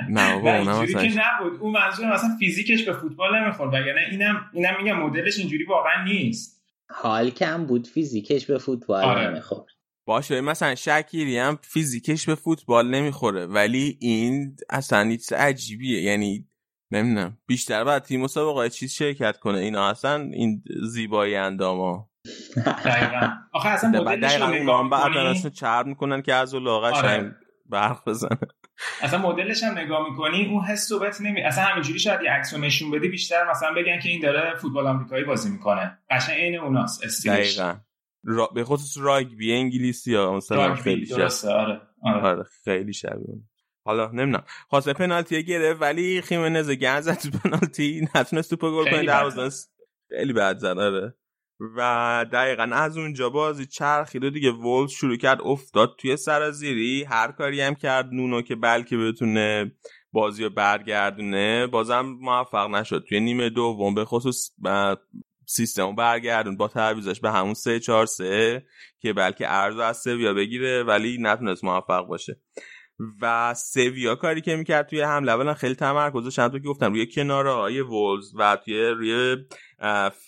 [0.10, 1.60] نه بابا اونم که نبود.
[1.60, 6.64] اون منظورم اصلا فیزیکش به فوتبال نمی‌خورد وگرنه اینم اینم میگم مدلش اینجوری واقعا نیست.
[6.92, 9.30] حال کم بود فیزیکش به فوتبال آره.
[9.30, 9.66] نمی‌خورد.
[10.08, 16.02] باشه مثلا شکیری هم فیزیکش به فوتبال نمی‌خوره ولی این اصلا هیچ عجیبیه.
[16.02, 16.48] یعنی
[16.92, 19.58] نمی‌دونم بیشتر باید تیم مسابقه چیز شرکت کنه.
[19.58, 22.10] اینا اصلا این زیبایی انداما
[22.66, 23.30] دقیقا.
[23.54, 27.36] آخه اصلا مدلش رو نگاه بعد چرب می‌کنن که از لاغش آره.
[27.70, 28.38] برق بزنه.
[29.02, 32.92] اصلا مدلش هم نگاه می‌کنی اون حس و نمی اصلا همینجوری شاید یه عکس نشون
[32.92, 35.98] بدی بیشتر مثلا بگن که این داره فوتبال آمریکایی بازی می‌کنه.
[36.10, 37.58] قشنگ عین اوناست استیلش.
[37.60, 37.76] دقیقاً.
[38.24, 38.48] را...
[38.48, 41.82] به خصوص راگبی انگلیسی ها مثلا خیلی درسته آره.
[42.04, 42.22] آره.
[42.22, 43.36] آره خیلی شبیه
[43.86, 44.44] حالا نمی‌دونم.
[44.70, 46.70] خواسته پنالتی گرفت ولی خیمنز
[47.02, 48.08] زد تو پنالتی.
[48.16, 49.06] نتونست توپو گل کنه.
[49.06, 49.68] دروازه
[50.10, 51.14] خیلی بد زد آره.
[51.60, 57.32] و دقیقا از اونجا بازی چرخید و دیگه وولز شروع کرد افتاد توی سرازیری هر
[57.32, 59.72] کاری هم کرد نونو که بلکه بتونه
[60.12, 61.68] بازی رو برگردونه.
[61.68, 63.06] بازم موفق نشد.
[63.10, 64.52] توی نیمه دوم به خصوص
[65.46, 68.66] سیستم برگردون با تعویضش به همون سه چهار سه
[69.00, 72.38] که بلکه عرض از سویا بگیره ولی نتونست موفق باشه.
[73.22, 77.54] و سویا کاری که می‌کرد توی حمله اولا خیلی تمرکزش چند که گفتم روی کناره
[77.54, 79.38] های وولز و توی روی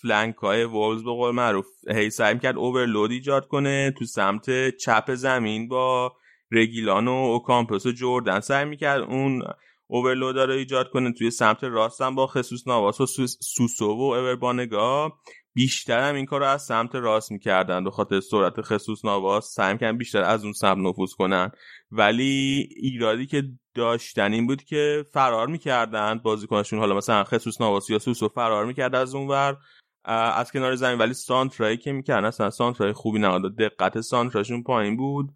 [0.02, 5.14] flank های وولز به قول معروف هی سعی می‌کرد overload ایجاد کنه تو سمت چپ
[5.14, 6.12] زمین با
[6.50, 8.40] رگیلون و اوکامپوس و جوردن.
[8.40, 9.42] سعی می‌کرد اون
[9.86, 13.06] overload رو ایجاد کنه توی سمت راستم با خسوس نواس و
[13.40, 15.12] سوسو و اوربانگا.
[15.56, 19.72] بیشتر هم این کار رو از سمت راست می‌کردن به خاطر سرعت خصوص نواس سعی
[19.72, 21.50] می‌کردن بیشتر از اون سمت نفوذ کنن.
[21.90, 23.42] ولی ایرادی که
[23.74, 28.94] داشتن این بود که فرار می‌کردن بازیکنشون حالا مثلا خصوص نواس یا سوسو فرار می‌کرد
[28.94, 29.56] از اونور
[30.04, 30.98] از کنار زمین.
[30.98, 33.56] ولی سانترایی که می‌کردن اصلا سانترای خوبی نبود.
[33.58, 35.28] دقت سانتراشون پایین بود.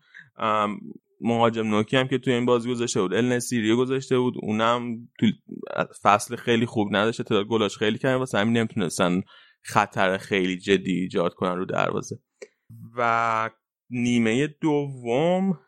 [1.21, 3.15] مهاجم نوکی هم که توی این بازی گذاشته بود.
[3.15, 4.35] ال نسیریو گذاشته بود.
[4.43, 5.27] اونم تو
[6.03, 7.25] فصل خیلی خوب نداشته.
[7.25, 9.23] تعداد گلاش خیلی کردن واسه همین نمی‌تونستن
[9.63, 12.19] خطر خیلی جدی ایجاد کنن رو دروازه.
[12.97, 13.51] و
[13.91, 15.59] نیمه دوم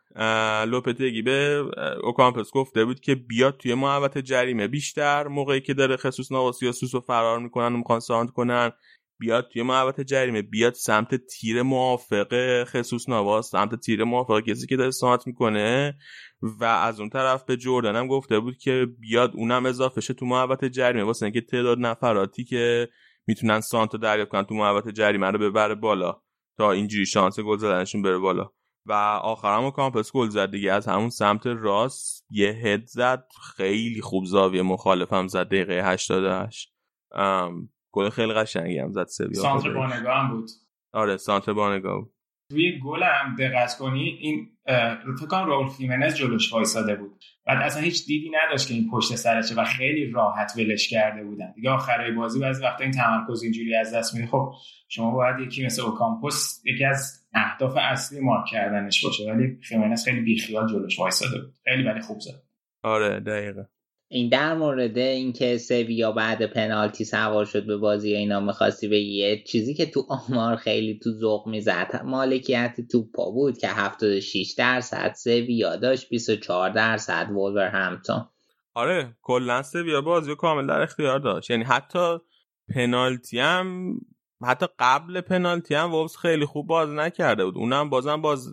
[0.66, 1.64] لوپتگی به
[2.02, 4.68] اوکامپس گفته بود که بیاد توی محوطه جریمه.
[4.68, 8.70] بیشتر موقعی که داره خصوص نواسی یا سوسو فرار می‌کنن و می‌خوان ساند کنن
[9.20, 14.76] بیاد توی محوطه جریمه بیاد سمت تیر موافق خصوص نواس سمت تیر موافق کسی که
[14.76, 15.98] داره سانت می‌کنه.
[16.42, 20.26] و از اون طرف به جردن هم گفته بود که بیاد اونم اضافه شه تو
[20.26, 22.88] محوطه جریمه واسه اینکه تعداد نفراتی که
[23.28, 26.22] می‌تونن سانتو دریافت کنن تو محوطه جریمه رو ببره بالا
[26.58, 28.50] تا اینجوری شانس گل زدنشون بره بالا.
[28.86, 28.92] و
[29.22, 30.72] آخرام کامپس گل زد دیگه.
[30.72, 33.28] از همون سمت راست یه هد زد.
[33.56, 36.74] خیلی خوب زاویه مخالفم زد دقیقه 88
[37.92, 39.42] گل خیلی قشنگی هم زد سویا.
[39.42, 40.50] سانتر بانگا هم بود.
[40.92, 42.14] آره سانتر بانگا بود.
[42.50, 44.58] توی گل هم دقت کنی این
[45.18, 47.24] فکر کنم راول خیمنز جلوش وایساده بود.
[47.46, 51.52] بعد اصلا هیچ دیدی نداشت که این پشت سرشه و خیلی راحت ولش کرده بودن.
[51.52, 54.26] دیگه آخرای بازی بعضی وقتا این تمرکز اینجوری از دست میده.
[54.26, 54.52] خب
[54.88, 60.20] شما باید یکی مثل اوکامپوس یکی از اهداف اصلی مارک کردنش باشه ولی خیمنز خیلی
[60.20, 61.54] بیخیال جلوش وایساده بود.
[61.64, 62.42] خیلی ولی خوب زد.
[62.82, 63.68] آره دقیقه
[64.14, 69.44] این در مورد اینکه سویا بعد پنالتی سوار شد به بازی اینا می‌خواستی به یه
[69.44, 72.00] چیزی که تو آمار خیلی تو ذوق می‌زد.
[72.04, 72.76] مالکیت
[73.14, 78.28] پا بود که 76 درصد سویا داشت 24 درصد وولور همتون
[78.74, 81.50] آره کلا سویا بازی کامل در اختیار داشت.
[81.50, 82.18] یعنی حتی
[82.74, 83.94] پنالتی هم
[84.42, 87.56] حتی قبل پنالتی هم وولز خیلی خوب باز نکرده بود.
[87.56, 88.52] اونم بازم باز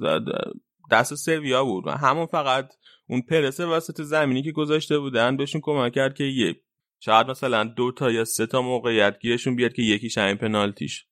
[0.92, 1.88] دست سویا بود.
[1.88, 2.74] و همون فقط
[3.10, 6.58] اون پرسه وسط زمینی که گذاشته بودن بهشون کمک کرد که یک
[7.00, 11.06] شاید مثلا دو تا یا سه تا موقعیت گیرشون بیاد که یکیش همین پنالتیش.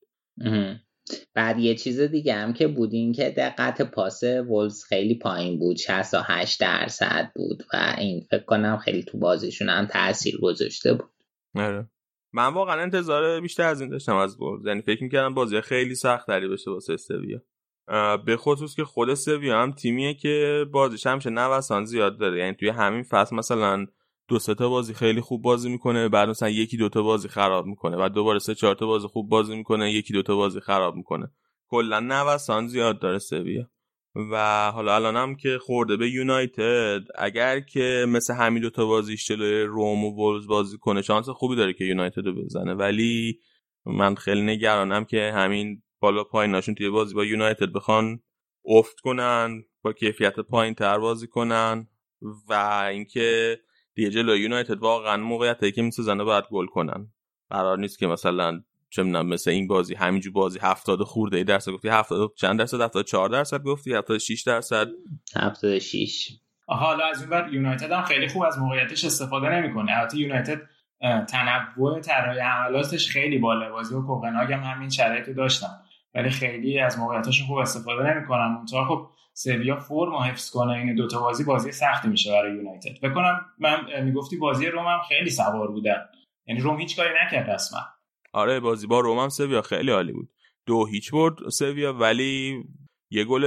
[1.34, 5.76] بعد یه چیز دیگه هم که بود این که دقت پاس ولز خیلی پایین بود.
[5.76, 11.10] 68 درصد بود و این فکر کنم خیلی تو بازیشون هم تاثیر گذاشته بود.
[11.54, 11.88] آره.
[12.32, 16.26] من واقعا انتظار بیشتر از این داشتم از ولز یعنی فکر می‌کردم بازی خیلی سخت
[16.26, 17.42] تری بشه واسه استویا
[18.26, 22.38] به خصوص که خود سویا هم تیمیه که بازیش همشه نوسان زیاد داره.
[22.38, 23.86] یعنی توی همین فصل مثلا
[24.28, 27.66] دو سه تا بازی خیلی خوب بازی می‌کنه بعد مثلا یکی دو تا بازی خراب
[27.66, 30.96] می‌کنه بعد دوباره سه چهار تا بازی خوب بازی می‌کنه یکی دو تا بازی خراب
[30.96, 31.30] می‌کنه.
[31.68, 33.70] کلا نوسان زیاد داره سویا.
[34.32, 39.62] و حالا الانم که خورده به یونایتد اگر که مثل همین دو تا بازیش جلوی
[39.62, 42.74] روم و ولز بازی کنه شانس خوبی داره که یونایتد رو بزنه.
[42.74, 43.38] ولی
[43.86, 48.20] من خیلی نگرانم که همین بالا پاییناشون توی بازی با یونایتد بخوان
[48.64, 51.88] افت کنن با کیفیت پایین تر بازی کنن
[52.48, 52.52] و
[52.90, 53.58] اینکه
[53.94, 57.12] دیگه جلوی یونایتد واقعا موقعیتی که میسازنه باید گل کنن.
[57.50, 61.88] قرار نیست که مثلا چه مثل این بازی همینجور بازی 70 خورده ای درصد گفتی
[61.88, 64.88] 70 چند درصد 74 درصد گفتی 76 درصد.
[65.36, 66.28] 76
[66.66, 69.98] حالا از اون بر یونایتد هم خیلی خوب از موقعیتش استفاده نمی‌کنه.
[69.98, 70.60] البته یونایتد
[71.28, 75.80] تنوع طراحی حملاتش خیلی بالا بازی و کوپنهاگ هم همین شرایط داشتن.
[76.18, 78.54] ولی خیلی از موقعیتاشون خوب استفاده نمی‌کنن.
[78.56, 80.72] اونطور خب سویا فرم حفظ کنه.
[80.72, 83.00] این دوتا بازی بازی سختی میشه برای یونایتد.
[83.02, 86.08] بکنم من می‌گفتی بازی روم هم خیلی سوار بودن
[86.46, 87.80] یعنی روم هیچ کاری نکرد رسما
[88.32, 90.30] آره بازی با روم هم سویا خیلی عالی بود.
[90.66, 92.64] دو هیچ برد سویا ولی
[93.10, 93.44] یه گل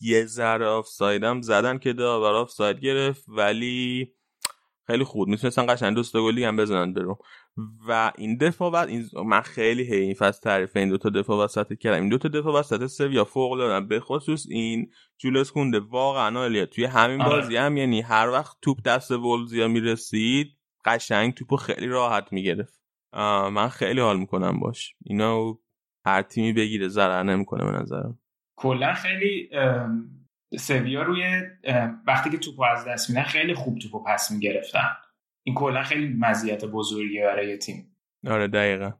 [0.00, 3.24] یه ذره آفساید هم زدن که داور آفساید گرفت.
[3.28, 4.12] ولی
[4.86, 5.28] خیلی خوب.
[5.28, 7.18] می‌تونستن قشنگ دوست گلی هم بزنن برو
[7.88, 11.44] و این دفاع بعد این من خیلی هی این فصل تعریف این دو تا دفاع
[11.44, 12.00] وسط کردم.
[12.00, 13.86] این دو تا دفاع وسط سویا فوق العاده.
[13.86, 15.80] به خصوص این جولس کونده.
[15.80, 16.66] واقعا عالیه.
[16.66, 17.36] توی همین آره.
[17.36, 20.46] بازی هم یعنی هر وقت توپ دست ولزیا می‌رسید
[20.84, 22.82] قشنگ توپو خیلی راحت می‌گرفت.
[23.52, 24.94] من خیلی حال می‌کنم باش.
[25.04, 25.58] اینا
[26.06, 28.18] هر تیمی بگیره ضرر نمی‌کنه به نظرم.
[28.56, 29.50] کلا خیلی
[30.58, 31.24] سویا روی
[32.06, 34.96] وقتی که توپو از دست میدن خیلی خوب توپو پس می‌گرفتن.
[35.46, 37.96] این کلا خیلی مزیت بزرگی برای تیم.
[38.26, 38.92] آره دقیقا.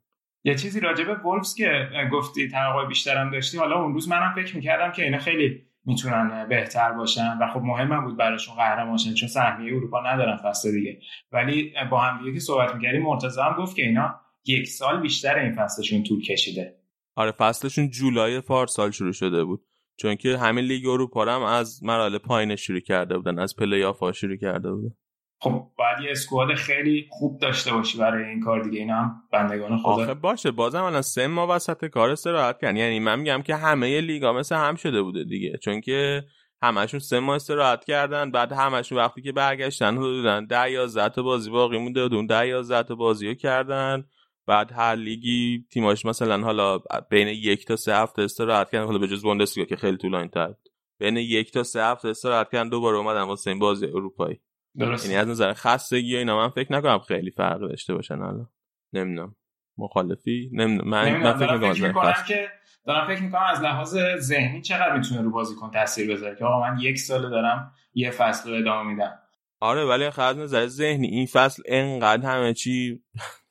[0.44, 4.56] یه چیزی راجع به وولفز که گفتی توقع بیشترم داشتی حالا اون روز منم فکر
[4.56, 9.28] می‌کردم که اینا خیلی می‌تونن بهتر باشن و خب مهم بود براشون قهرمان شدن چون
[9.28, 11.00] سهمیه اروپا ندارن فصل دیگه.
[11.32, 15.38] ولی با هم دیگه که صحبت می‌کردیم مرتضی هم گفت که اینا یک سال بیشتر
[15.38, 16.74] این فصلشون طول کشیده.
[17.14, 19.64] آره فصلشون جولای پارسال شروع شده بود.
[19.96, 24.16] چون که همین لیگ اروپا هم از مراحل پایین شروع کرده بودن از پلی آف
[24.16, 24.94] شروع کرده بودن.
[25.38, 28.78] خب باید یه squad خیلی خوب داشته باشی برای این کار دیگه.
[28.78, 29.90] اینا هم بندگان خدا.
[29.90, 32.76] آخه باشه بازم الان سه ماه وسط کار استراحت کردن.
[32.76, 35.58] یعنی من میگم که همه لیگا مثل هم شده بوده دیگه.
[35.62, 36.24] چون که
[36.62, 41.50] همشون سه ماه استراحت کردن بعد همشون وقتی که برگشتن حدودا ده یا تا بازی
[41.50, 44.04] باقی مونده اون ده یا تا بازی رو کردن.
[44.46, 46.78] بعد هر لیگی تیماش مثلا حالا
[47.10, 48.86] بین یک تا سه هفته استراحت کردن.
[48.86, 50.54] حالا به جز بوندسلیگا که خیلی طولانی تر
[50.98, 54.40] بین یک تا سه هفته استراحت کردن دوباره اومدن واسه این بازی اروپایی.
[54.78, 55.06] درست.
[55.06, 58.48] یعنی از نظر خستگی اینا من فکر نکنم خیلی فرق داشته باشن الان.
[58.92, 59.36] نمی‌دونم.
[59.78, 60.90] مخالفی؟ نمی‌دونم.
[60.90, 62.48] من, من فکر می‌کنم که
[62.86, 66.78] دارم فکر می‌کنم از لحاظ ذهنی چقدر می‌تونه رو بازیکن تاثیر بذاره که آقا من
[66.80, 69.18] یک سال دارم یه فصل رو ادامه میدم.
[69.60, 73.02] آره ولی از نظر ذهنی این فصل انقدر همه چی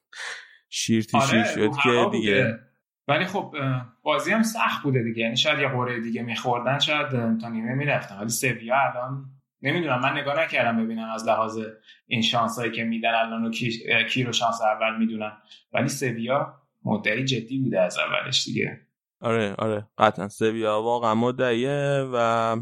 [0.69, 2.59] شیرتی آره، شیر شد که دیگه.
[3.07, 3.55] ولی خب
[4.03, 5.21] بازی هم سخت بوده دیگه.
[5.23, 7.09] یعنی شاید یه قوره دیگه میخوردن شاید
[7.41, 8.17] تا نیمه می‌رفتن.
[8.17, 9.25] ولی سویا الان
[9.61, 11.59] نمی‌دونم من نگاه نکردم ببینم از لحاظ
[12.07, 13.79] این شانس هایی که میدن الان کی,
[14.09, 15.31] کی رو شانس اول می‌دونن.
[15.73, 16.53] ولی سویا
[16.85, 18.81] مدعی جدی بوده از اولش دیگه.
[19.21, 19.87] آره آره.
[19.97, 22.57] قطعا سویا واقعا مدعیه و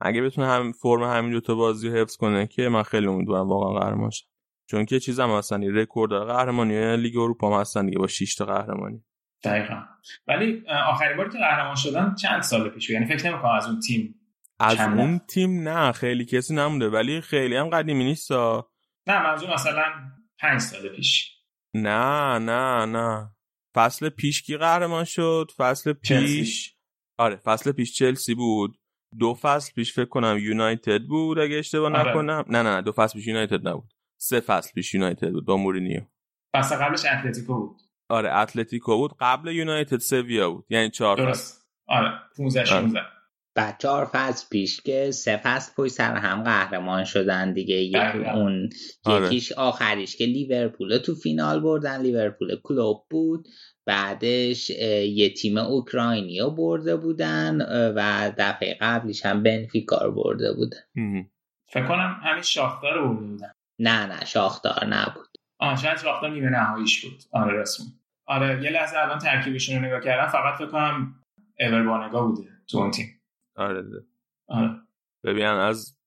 [0.00, 3.48] اگه بتونه هم فرم همین دو تا بازی رو حفظ کنه که من خیلی امیدوارم
[3.48, 4.26] واقعا قهرمان شه.
[4.66, 9.04] چون که چیزم هستن رکورد قهرمانی لیگ اروپا هم هستن دیگه با 6 تا قهرمانی.
[9.44, 9.82] دقیقا.
[10.28, 14.19] ولی آخرین باری که قهرمان شدن چند سال پیش یعنی فکر نمی‌کنم از اون تیم
[14.60, 18.32] از اون تیم نه خیلی کسی نمونده ولی خیلی هم قدیمی نیست
[19.06, 19.84] نه منظور مثلا
[20.38, 21.36] پنج سال پیش.
[21.74, 23.30] نه نه نه.
[23.74, 26.70] فصل پیش کی قهرمان شد؟ فصل پیش؟ چلسی.
[27.18, 28.76] آره فصل پیش چلسی بود.
[29.18, 32.10] دو فصل پیش فکر کنم یونایتد بود اگه اشتباه آره.
[32.10, 32.44] نکنم.
[32.48, 33.92] نه نه دو فصل پیش یونایتد نبود.
[34.20, 36.00] سه فصل پیش یونایتد بود با مورینیو.
[36.56, 37.80] فصل قبلش اتلتیکو بود.
[38.08, 39.16] آره اتلتیکو بود.
[39.20, 40.66] قبل یونایتد سویا بود.
[40.68, 41.66] یعنی چهار درست.
[41.86, 43.00] آره 15 16
[43.78, 48.00] چهار فصل پیش که سه فصل پشت سر هم قهرمان شدن دیگه.
[48.34, 48.70] اون
[49.04, 49.26] آره.
[49.26, 52.02] یکیش آخریش که لیورپول تو فینال بردن.
[52.02, 53.48] لیورپول کلوب بود.
[53.86, 57.60] بعدش یه تیم اوکراینیا برده بودن
[57.96, 60.80] و دفعه قبلیش هم بنفیکا برده بودن.
[61.72, 63.52] فکر کنم همین شاختار رو برده بودن.
[63.78, 65.26] نه نه شاختار نبود.
[65.58, 67.22] آه شاید شاختار نیمه نهاییش بود.
[67.32, 67.86] آره رسمی
[68.26, 70.32] آره یه لحظه الان ترکیبشون رو نگاه کردم.
[70.32, 71.14] فقط فکر کنم
[71.60, 73.19] اوربانگا بوده تو اون تیم.
[73.60, 73.82] آره
[74.48, 74.70] آره.
[75.24, 75.98] ببین از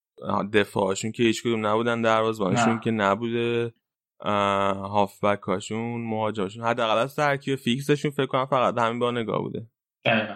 [0.53, 3.73] دفاعشون که هیچ کدوم نبودن دروازه‌بانشون که نبوده
[4.19, 9.67] هافبک هاشون مهاجمشون حداقل از ترکیب فیکسشون فکر کنم فقط همین با نگاه بوده.
[10.05, 10.35] دقیقا.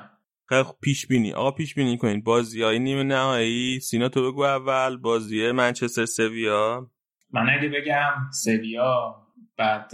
[0.49, 0.77] خیلی خوب.
[0.81, 1.33] پیش بینی.
[1.33, 2.23] آقا پیش بینی کنین.
[2.23, 3.79] بازی های نیمه نهایی.
[3.79, 4.97] سینا تو بگو اول.
[4.97, 6.91] بازی منچستر سویا.
[7.31, 9.15] من اگه بگم سویا
[9.57, 9.91] بعد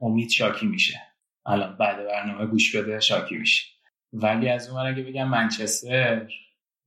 [0.00, 1.00] امید شاکی میشه.
[1.46, 3.66] الان بعد برنامه گوش بده شاکی میشه.
[4.12, 6.28] ولی از اون اگه بگم منچستر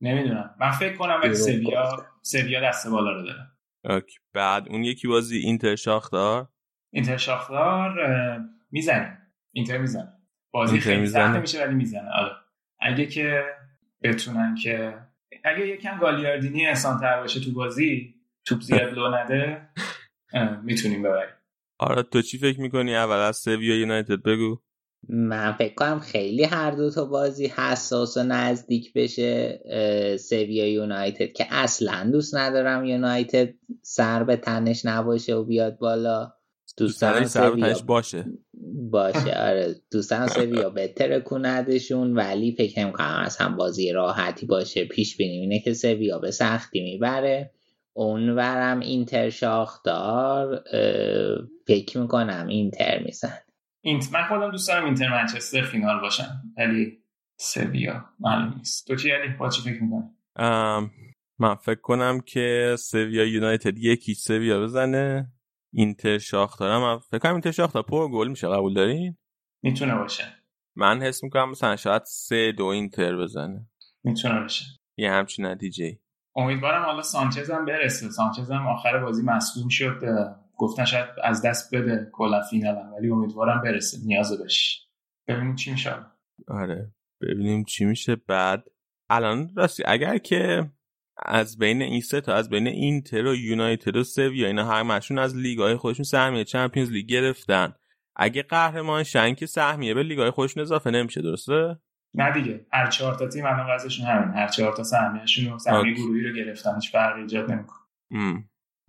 [0.00, 0.54] نمی‌دونم.
[0.60, 3.46] من فکر کنم اگه سویا سویا دست بالا رو داره.
[3.84, 4.18] okay.
[4.32, 6.48] بعد اون یکی بازی اینتر شاختار؟
[6.92, 7.94] اینتر شاختار
[8.70, 9.18] می‌زنه.
[9.52, 10.12] اینتر می‌زنه.
[10.52, 12.10] بازی خیلی سخت میشه ولی می‌زنه.
[12.10, 12.32] آره.
[12.80, 13.44] اگه که
[14.02, 14.98] بتونن که
[15.44, 19.68] اگه یکم گالیاردینی انسان تر باشه تو بازی توپ زیاد لو نده
[20.62, 21.34] می‌تونیم ببریم.
[21.78, 24.62] آره تو چی فکر می‌کنی؟ اول از سویا یونایتد بگو.
[25.08, 29.60] من فکر کنم خیلی هر دو تا بازی حساس و نزدیک بشه
[30.20, 36.32] سویا یونایتد که اصلا دوست ندارم یونایتد سر به تنش نباشه و بیاد بالا.
[36.76, 38.24] دوست دارم سر به تنش باشه.
[38.90, 39.74] باشه آره.
[39.90, 44.84] دوست دارم سویا بهتر کندشون ولی فکر نمی‌کنم هم بازی راحتی باشه.
[44.84, 47.50] پیش بینیم اینه که سویا به سختی می‌بره.
[47.92, 50.64] اونورم اینتر شاخدار
[51.66, 53.38] فکر می‌کنم اینتر میزن
[53.82, 57.04] اینت من خودم دوست دارم اینتر منچستر فینال باشن ولی
[57.40, 58.86] سویا معلوم نیست.
[58.86, 60.10] تو چی علی با چی فکر می‌کنی؟
[61.38, 65.32] من فکر کنم که سویا یونایتد یکی سویا بزنه.
[65.72, 69.16] اینتر شاختار من فکر کنم اینتر شاختار پر گل میشه قبول دارین؟
[69.62, 70.24] می‌تونه باشه.
[70.76, 73.66] من حس می‌کنم مثلا شاید سه دو اینتر بزنه.
[74.04, 74.64] می‌تونه باشه.
[74.98, 75.98] یه همچین نتیجه
[76.36, 78.10] امیدوارم حالا سانچز هم برسه.
[78.10, 80.00] سانچز هم آخر بازی مصدوم شد
[80.60, 84.86] گفتن شاید از دست بده کلا فینال ولی امیدوارم برسه نیاز بهش.
[85.28, 85.94] ببینیم چی میشه.
[86.48, 88.16] آره ببینیم چی میشه.
[88.16, 88.64] بعد
[89.10, 90.70] الان راستی اگر که
[91.16, 95.36] از بین این سه تا از بین اینتر و یونایتد و سویا اینا همشون از
[95.36, 97.74] لیگای خودشون سهمیه چمپیونز لیگ گرفتن.
[98.16, 101.78] اگه قهرمان شن که سهمیه به لیگای خودشون اضافه نمیشه درسته؟
[102.14, 102.66] نه دیگه.
[102.72, 106.74] هر چهار تا تیم الان وضعشون همین هر چهار تا سهمیه‌شون سهمیه گروهی رو گرفتن
[106.74, 107.80] هیچ فرقی ایجاد نمی‌کنه.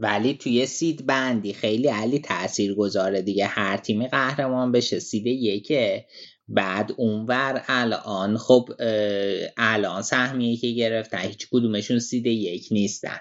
[0.02, 3.46] ولی توی سید بندی خیلی علی تأثیر گذاره دیگه.
[3.46, 6.06] هر تیمی قهرمان بشه سید یکه.
[6.48, 8.70] بعد اونور الان خب
[9.58, 13.18] الان سهمیه که گرفتن هیچ کدومشون سید یک نیستن.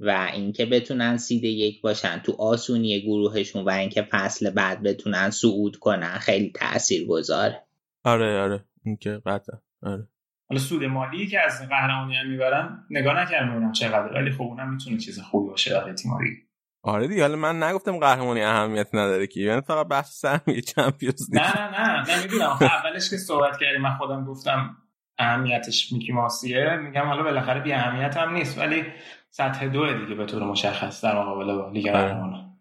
[0.00, 5.76] و اینکه بتونن سید یک باشن تو آسونی گروهشون و اینکه فصل بعد بتونن صعود
[5.76, 7.62] کنن خیلی تأثیر گذاره
[8.04, 8.64] آره آره.
[8.84, 10.08] اینکه قطعا آره.
[10.52, 14.72] حالا سود مالی که از قهرمانی هم می‌برن نگاه نکردم ببینم چقدر ولی خب اونم
[14.72, 16.36] می‌تونه چیز خوبی باشه برای تیماری
[16.82, 19.40] آره دیگه حالا من نگفتم قهرمانی اهمیت نداره که.
[19.40, 24.24] یعنی فقط بحث سهمیه چمپیونز نه نه نه نمی‌دونم اولش که صحبت کردیم من خودم
[24.24, 24.76] گفتم
[25.18, 26.76] اهمیتش میکی ماسیه.
[26.76, 28.84] میگم حالا بالاخره بی اهمیت هم نیست ولی
[29.30, 31.98] سطح دو دیگه به طور مشخص در مقابل با لیگ آره.
[31.98, 32.58] قهرمانان.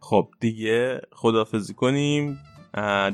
[0.00, 2.38] خب دیگه خدافزی کنیم.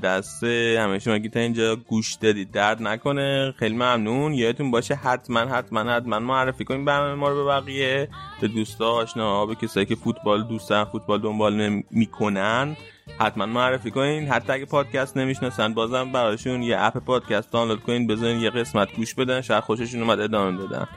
[0.02, 2.50] دست همه شما تا اینجا گوش دادید.
[2.52, 3.54] درد نکنه.
[3.58, 4.34] خیلی ممنون.
[4.34, 8.08] یادتون باشه حتما حتما حتما معرفی کنیم برنامه ما رو به بقیه.
[8.40, 12.76] به دوستا آشنا به کسایی که فوتبال دوستن فوتبال دنبال می‌کنن
[13.18, 14.28] حتما معرفی کنین.
[14.28, 18.06] حتی اگه پادکست نمی‌شناسن بازم براشون یه اپ پادکست دانلود کنین.
[18.06, 19.40] بذارین یه قسمت گوش بدن.
[19.40, 20.88] شاید خوششون اومد ادامه بدن.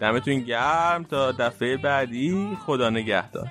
[0.00, 1.04] دمتون گرم.
[1.04, 2.56] تا دفعه بعدی.
[2.66, 3.48] خدا نگهدار.